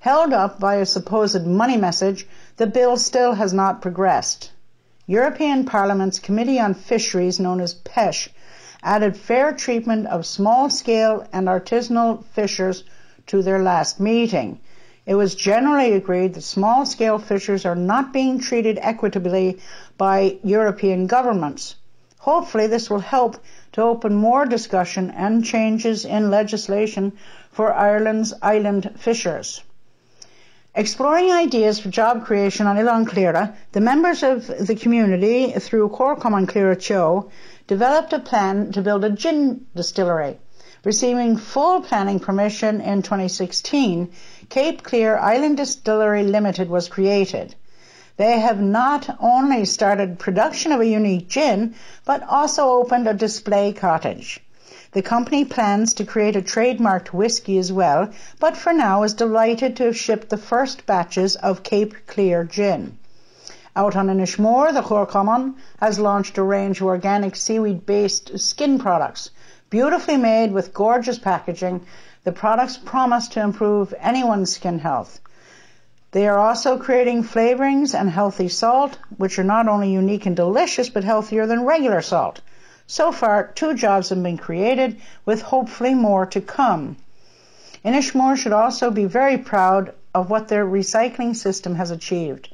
Held 0.00 0.32
up 0.32 0.58
by 0.58 0.74
a 0.74 0.86
supposed 0.86 1.46
money 1.46 1.76
message, 1.76 2.26
the 2.56 2.66
bill 2.66 2.96
still 2.96 3.34
has 3.34 3.52
not 3.52 3.80
progressed. 3.80 4.50
European 5.06 5.64
Parliament's 5.64 6.18
Committee 6.18 6.58
on 6.58 6.74
Fisheries, 6.74 7.38
known 7.38 7.60
as 7.60 7.74
PECH, 7.74 8.34
added 8.82 9.16
fair 9.16 9.52
treatment 9.52 10.08
of 10.08 10.26
small 10.26 10.68
scale 10.68 11.24
and 11.32 11.46
artisanal 11.46 12.24
fishers 12.24 12.82
to 13.26 13.42
their 13.42 13.62
last 13.62 14.00
meeting. 14.00 14.60
It 15.04 15.16
was 15.16 15.34
generally 15.34 15.92
agreed 15.94 16.34
that 16.34 16.42
small 16.42 16.86
scale 16.86 17.18
fishers 17.18 17.66
are 17.66 17.74
not 17.74 18.12
being 18.12 18.38
treated 18.38 18.78
equitably 18.80 19.58
by 19.98 20.38
European 20.44 21.06
governments. 21.06 21.74
Hopefully, 22.18 22.68
this 22.68 22.88
will 22.88 23.00
help 23.00 23.36
to 23.72 23.82
open 23.82 24.14
more 24.14 24.46
discussion 24.46 25.10
and 25.10 25.44
changes 25.44 26.04
in 26.04 26.30
legislation 26.30 27.12
for 27.50 27.72
Ireland's 27.74 28.32
island 28.40 28.92
fishers. 28.96 29.62
Exploring 30.74 31.32
ideas 31.32 31.80
for 31.80 31.90
job 31.90 32.24
creation 32.24 32.66
on 32.66 32.76
Oileán 32.76 33.06
Chléire, 33.06 33.54
the 33.72 33.80
members 33.80 34.22
of 34.22 34.46
the 34.46 34.74
community, 34.74 35.50
through 35.52 35.88
Corcoran 35.88 36.46
Clíre 36.46 36.80
Show, 36.80 37.30
developed 37.66 38.12
a 38.12 38.18
plan 38.18 38.72
to 38.72 38.82
build 38.82 39.04
a 39.04 39.10
gin 39.10 39.66
distillery. 39.74 40.38
Receiving 40.84 41.36
full 41.36 41.80
planning 41.82 42.18
permission 42.18 42.80
in 42.80 43.02
2016, 43.02 44.10
Cape 44.48 44.82
Clear 44.82 45.16
Island 45.16 45.58
Distillery 45.58 46.24
Limited 46.24 46.68
was 46.68 46.88
created. 46.88 47.54
They 48.16 48.40
have 48.40 48.60
not 48.60 49.16
only 49.20 49.64
started 49.64 50.18
production 50.18 50.72
of 50.72 50.80
a 50.80 50.86
unique 50.86 51.28
gin, 51.28 51.76
but 52.04 52.24
also 52.28 52.68
opened 52.70 53.06
a 53.06 53.14
display 53.14 53.72
cottage. 53.72 54.40
The 54.90 55.02
company 55.02 55.44
plans 55.44 55.94
to 55.94 56.04
create 56.04 56.34
a 56.34 56.42
trademarked 56.42 57.12
whiskey 57.12 57.58
as 57.58 57.72
well, 57.72 58.10
but 58.40 58.56
for 58.56 58.72
now 58.72 59.04
is 59.04 59.14
delighted 59.14 59.76
to 59.76 59.84
have 59.84 59.96
shipped 59.96 60.30
the 60.30 60.36
first 60.36 60.84
batches 60.84 61.36
of 61.36 61.62
Cape 61.62 61.94
Clear 62.08 62.42
gin. 62.42 62.98
Out 63.76 63.94
on 63.94 64.08
Inishmore, 64.08 64.74
the 64.74 64.82
Chorcommon 64.82 65.54
has 65.78 66.00
launched 66.00 66.36
a 66.38 66.42
range 66.42 66.80
of 66.80 66.88
organic 66.88 67.36
seaweed-based 67.36 68.36
skin 68.40 68.80
products, 68.80 69.30
beautifully 69.72 70.18
made 70.18 70.52
with 70.52 70.74
gorgeous 70.74 71.18
packaging. 71.18 71.80
The 72.24 72.30
products 72.30 72.76
promise 72.76 73.28
to 73.28 73.40
improve 73.40 73.94
anyone's 73.98 74.54
skin 74.54 74.78
health. 74.80 75.18
They 76.10 76.28
are 76.28 76.38
also 76.38 76.76
creating 76.76 77.24
flavorings 77.24 77.98
and 77.98 78.10
healthy 78.10 78.48
salt, 78.48 78.98
which 79.16 79.38
are 79.38 79.44
not 79.44 79.68
only 79.68 79.90
unique 79.90 80.26
and 80.26 80.36
delicious, 80.36 80.90
but 80.90 81.04
healthier 81.04 81.46
than 81.46 81.64
regular 81.64 82.02
salt. 82.02 82.42
So 82.86 83.12
far, 83.12 83.46
two 83.46 83.72
jobs 83.72 84.10
have 84.10 84.22
been 84.22 84.36
created, 84.36 85.00
with 85.24 85.40
hopefully 85.40 85.94
more 85.94 86.26
to 86.26 86.42
come. 86.42 86.96
Inishmore 87.82 88.36
should 88.36 88.52
also 88.52 88.90
be 88.90 89.06
very 89.06 89.38
proud 89.38 89.94
of 90.14 90.28
what 90.28 90.48
their 90.48 90.66
recycling 90.66 91.34
system 91.34 91.76
has 91.76 91.90
achieved. 91.90 92.52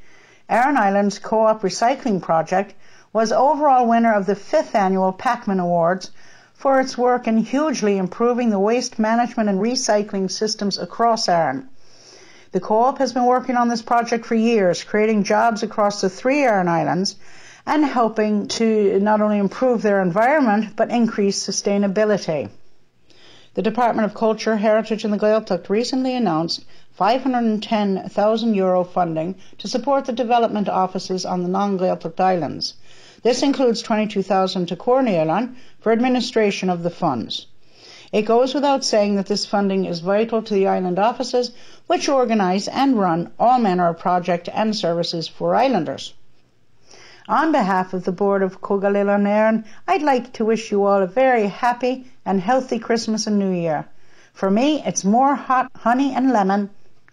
Aran 0.48 0.76
Island's 0.76 1.18
Co-op 1.18 1.62
Recycling 1.62 2.22
Project 2.22 2.74
was 3.12 3.32
overall 3.32 3.88
winner 3.88 4.14
of 4.14 4.26
the 4.26 4.36
fifth 4.36 4.76
annual 4.76 5.12
Pakman 5.12 5.60
Awards 5.60 6.12
for 6.58 6.80
its 6.80 6.98
work 6.98 7.28
in 7.28 7.36
hugely 7.36 7.96
improving 7.96 8.50
the 8.50 8.58
waste 8.58 8.98
management 8.98 9.48
and 9.48 9.60
recycling 9.60 10.28
systems 10.28 10.76
across 10.76 11.28
Aran. 11.28 11.68
The 12.50 12.58
co-op 12.58 12.98
has 12.98 13.12
been 13.12 13.26
working 13.26 13.56
on 13.56 13.68
this 13.68 13.80
project 13.80 14.26
for 14.26 14.34
years, 14.34 14.82
creating 14.82 15.22
jobs 15.22 15.62
across 15.62 16.00
the 16.00 16.08
three 16.10 16.42
Aran 16.42 16.66
Islands 16.66 17.14
and 17.64 17.84
helping 17.84 18.48
to 18.48 18.98
not 18.98 19.20
only 19.20 19.38
improve 19.38 19.82
their 19.82 20.02
environment 20.02 20.74
but 20.74 20.90
increase 20.90 21.46
sustainability. 21.46 22.48
The 23.54 23.62
Department 23.62 24.06
of 24.06 24.14
Culture, 24.14 24.56
Heritage 24.56 25.04
and 25.04 25.12
the 25.12 25.18
Gaeltacht 25.18 25.68
recently 25.68 26.16
announced 26.16 26.64
510,000 26.94 28.54
euro 28.54 28.82
funding 28.82 29.36
to 29.58 29.68
support 29.68 30.06
the 30.06 30.12
development 30.12 30.68
offices 30.68 31.24
on 31.24 31.44
the 31.44 31.48
non-Gaeltacht 31.48 32.18
islands. 32.18 32.74
This 33.22 33.42
includes 33.42 33.82
22,000 33.82 34.66
to 34.66 34.76
Comhar 34.76 35.02
na 35.02 35.10
nOileán 35.10 35.56
for 35.80 35.90
administration 35.90 36.70
of 36.70 36.84
the 36.84 36.90
funds. 36.90 37.46
It 38.12 38.22
goes 38.22 38.54
without 38.54 38.84
saying 38.84 39.16
that 39.16 39.26
this 39.26 39.44
funding 39.44 39.84
is 39.84 40.00
vital 40.00 40.40
to 40.40 40.54
the 40.54 40.68
island 40.68 40.98
offices, 40.98 41.50
which 41.88 42.08
organise 42.08 42.68
and 42.68 42.98
run 42.98 43.32
all 43.38 43.58
manner 43.58 43.88
of 43.88 43.98
project 43.98 44.48
and 44.54 44.74
services 44.74 45.26
for 45.26 45.56
islanders. 45.56 46.14
On 47.28 47.52
behalf 47.52 47.92
of 47.92 48.04
the 48.04 48.12
board 48.12 48.42
of 48.42 48.60
Comhdháil 48.62 48.94
Oileáin 48.94 49.22
na 49.22 49.30
hÉireann, 49.30 49.64
I'd 49.86 50.02
like 50.02 50.32
to 50.34 50.44
wish 50.44 50.70
you 50.70 50.84
all 50.84 51.02
a 51.02 51.06
very 51.06 51.48
happy 51.48 52.06
and 52.24 52.40
healthy 52.40 52.78
Christmas 52.78 53.26
and 53.26 53.38
New 53.38 53.50
Year. 53.50 53.86
For 54.32 54.50
me, 54.50 54.82
it's 54.86 55.04
more 55.04 55.34
hot 55.34 55.70
honey 55.74 56.14
and 56.14 56.32
lemon 56.32 56.70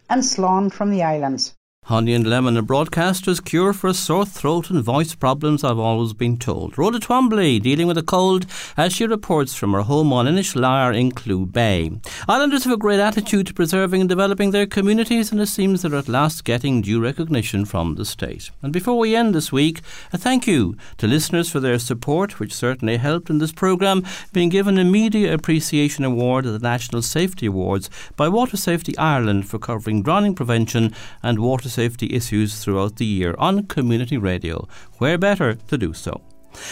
and 0.10 0.22
slán 0.22 0.72
from 0.72 0.92
the 0.92 1.04
islands. 1.04 1.56
Honey 1.86 2.16
and 2.16 2.26
lemon, 2.26 2.58
a 2.58 2.64
broadcaster's 2.64 3.40
cure 3.40 3.72
for 3.72 3.90
a 3.90 3.94
sore 3.94 4.26
throat 4.26 4.72
and 4.72 4.84
voice 4.84 5.14
problems, 5.14 5.64
I've 5.64 5.78
always 5.78 6.14
been 6.14 6.40
told. 6.40 6.80
Rhoda 6.80 6.98
Twombly 6.98 7.62
dealing 7.62 7.86
with 7.86 7.96
a 7.96 8.02
cold 8.02 8.48
as 8.76 8.92
she 8.92 9.06
reports 9.06 9.54
from 9.54 9.74
her 9.74 9.84
home 9.84 10.12
on 10.12 10.26
Inishlyre 10.26 11.00
in 11.00 11.12
Clew 11.12 11.46
Bay. 11.46 11.92
Islanders 12.28 12.64
have 12.64 12.74
a 12.74 12.78
great 12.78 13.00
attitude 13.00 13.46
to 13.46 13.54
preserving 13.54 14.02
and 14.02 14.10
developing 14.10 14.50
their 14.50 14.66
communities, 14.66 15.32
and 15.32 15.40
it 15.40 15.46
seems 15.46 15.84
they're 15.84 15.94
at 15.94 16.08
last 16.08 16.44
getting 16.44 16.82
due 16.82 17.00
recognition 17.00 17.66
from 17.66 17.94
the 17.94 18.06
state. 18.06 18.50
And 18.64 18.74
before 18.74 18.98
we 18.98 19.16
end 19.16 19.36
this 19.36 19.52
week, 19.52 19.82
a 20.12 20.18
thank 20.18 20.48
you 20.48 20.76
to 20.98 21.06
listeners 21.06 21.52
for 21.52 21.60
their 21.60 21.78
support, 21.78 22.40
which 22.40 22.52
certainly 22.52 22.98
helped 22.98 23.30
in 23.30 23.38
this 23.38 23.52
programme, 23.52 24.04
being 24.34 24.50
given 24.50 24.80
a 24.80 24.84
Media 24.84 25.32
Appreciation 25.32 26.04
Award 26.04 26.48
at 26.48 26.54
the 26.54 26.68
National 26.68 27.04
Safety 27.04 27.46
Awards 27.46 27.92
by 28.16 28.28
Water 28.28 28.58
Safety 28.58 28.98
Ireland 28.98 29.48
for 29.48 29.60
covering 29.60 30.02
drowning 30.02 30.34
prevention 30.34 30.92
and 31.22 31.38
water 31.38 31.70
safety 31.76 32.08
issues 32.20 32.64
throughout 32.64 32.96
the 32.96 33.06
year 33.06 33.36
on 33.38 33.68
community 33.68 34.18
radio. 34.18 34.68
Where 35.00 35.18
better 35.18 35.56
to 35.70 35.78
do 35.78 35.94
so? 35.94 36.22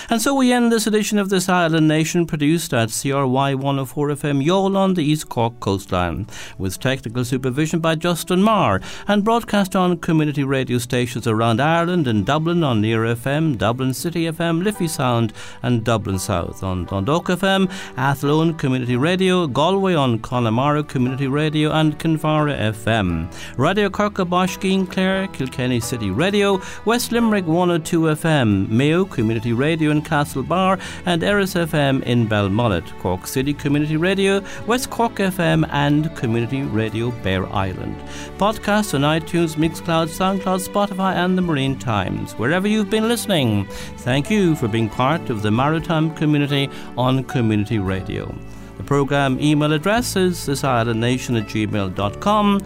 And 0.09 0.21
so 0.21 0.33
we 0.33 0.53
end 0.53 0.71
this 0.71 0.87
edition 0.87 1.17
of 1.17 1.29
This 1.29 1.49
Island 1.49 1.87
Nation 1.87 2.25
produced 2.25 2.73
at 2.73 2.89
CRY 2.89 3.53
104 3.55 4.07
FM 4.09 4.45
Youghal 4.45 4.77
on 4.77 4.93
the 4.93 5.03
East 5.03 5.29
Cork 5.29 5.59
coastline, 5.59 6.27
with 6.57 6.79
technical 6.79 7.25
supervision 7.25 7.79
by 7.79 7.95
Justin 7.95 8.41
Marr, 8.41 8.81
and 9.07 9.23
broadcast 9.23 9.75
on 9.75 9.97
community 9.97 10.43
radio 10.43 10.77
stations 10.77 11.27
around 11.27 11.59
Ireland 11.59 12.07
and 12.07 12.25
Dublin 12.25 12.63
on 12.63 12.81
Near 12.81 13.01
FM, 13.03 13.57
Dublin 13.57 13.93
City 13.93 14.25
FM, 14.25 14.63
Liffey 14.63 14.87
Sound, 14.87 15.33
and 15.61 15.83
Dublin 15.83 16.19
South 16.19 16.63
on 16.63 16.85
Dundalk 16.85 17.25
FM, 17.27 17.69
Athlone 17.97 18.53
Community 18.53 18.95
Radio, 18.95 19.47
Galway 19.47 19.95
on 19.95 20.19
Connemara 20.19 20.83
Community 20.83 21.27
Radio, 21.27 21.71
and 21.71 21.99
Kinvara 21.99 22.57
FM. 22.73 23.33
Radio 23.57 23.89
Corca 23.89 24.25
Baiscinn, 24.25 24.89
Clare, 24.89 25.27
Kilkenny 25.27 25.79
City 25.79 26.09
Radio, 26.09 26.61
West 26.85 27.11
Limerick 27.11 27.45
102 27.45 28.01
FM, 28.01 28.69
Mayo 28.69 29.03
Community 29.03 29.51
Radio. 29.51 29.72
Radio 29.73 29.89
in 29.89 30.03
Castlebar 30.03 30.79
and 31.07 31.23
Erris 31.23 31.55
FM 31.55 32.03
in 32.03 32.27
Belmullet, 32.29 32.87
Cork 32.99 33.25
City 33.25 33.55
Community 33.55 33.97
Radio, 33.97 34.43
West 34.67 34.91
Cork 34.91 35.15
FM 35.15 35.67
and 35.71 36.15
Community 36.15 36.61
Radio 36.61 37.09
Bere 37.23 37.47
Island. 37.47 37.95
Podcasts 38.37 38.93
on 38.93 39.01
iTunes, 39.01 39.55
Mixcloud, 39.55 40.09
SoundCloud, 40.09 40.61
Spotify 40.69 41.15
and 41.15 41.35
the 41.35 41.41
Marine 41.41 41.79
Times. 41.79 42.33
Wherever 42.33 42.67
you've 42.67 42.91
been 42.91 43.07
listening, 43.07 43.65
thank 44.05 44.29
you 44.29 44.55
for 44.55 44.67
being 44.67 44.89
part 44.91 45.31
of 45.31 45.41
the 45.41 45.49
maritime 45.49 46.13
community 46.13 46.69
on 46.95 47.23
Community 47.23 47.79
Radio. 47.79 48.31
The 48.77 48.83
program 48.83 49.39
email 49.39 49.73
address 49.73 50.15
is 50.15 50.37
thisislandnation 50.37 51.41
at 51.41 51.47
gmail.com. 51.47 52.61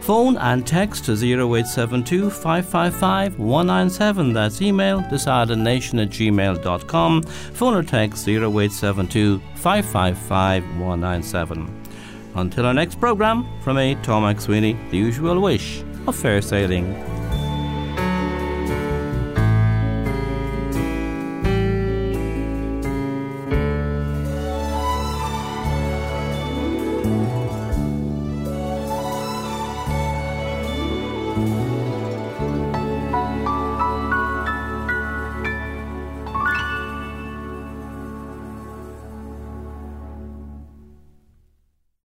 Phone 0.00 0.38
and 0.38 0.66
text 0.66 1.04
to 1.04 1.12
0872 1.12 2.30
555 2.30 3.38
197. 3.38 4.32
That's 4.32 4.62
email 4.62 5.00
thisislandnation 5.02 6.02
at 6.02 6.10
gmail.com. 6.10 7.22
Phone 7.22 7.74
or 7.74 7.82
text 7.82 8.26
0872 8.26 9.40
555 9.56 10.64
197. 10.80 11.82
Until 12.34 12.66
our 12.66 12.74
next 12.74 13.00
programme, 13.00 13.46
from 13.60 13.78
a 13.78 13.94
Tom 13.96 14.38
Sweeney, 14.38 14.78
the 14.90 14.96
usual 14.96 15.40
wish 15.40 15.82
of 16.06 16.16
fair 16.16 16.40
sailing. 16.40 17.19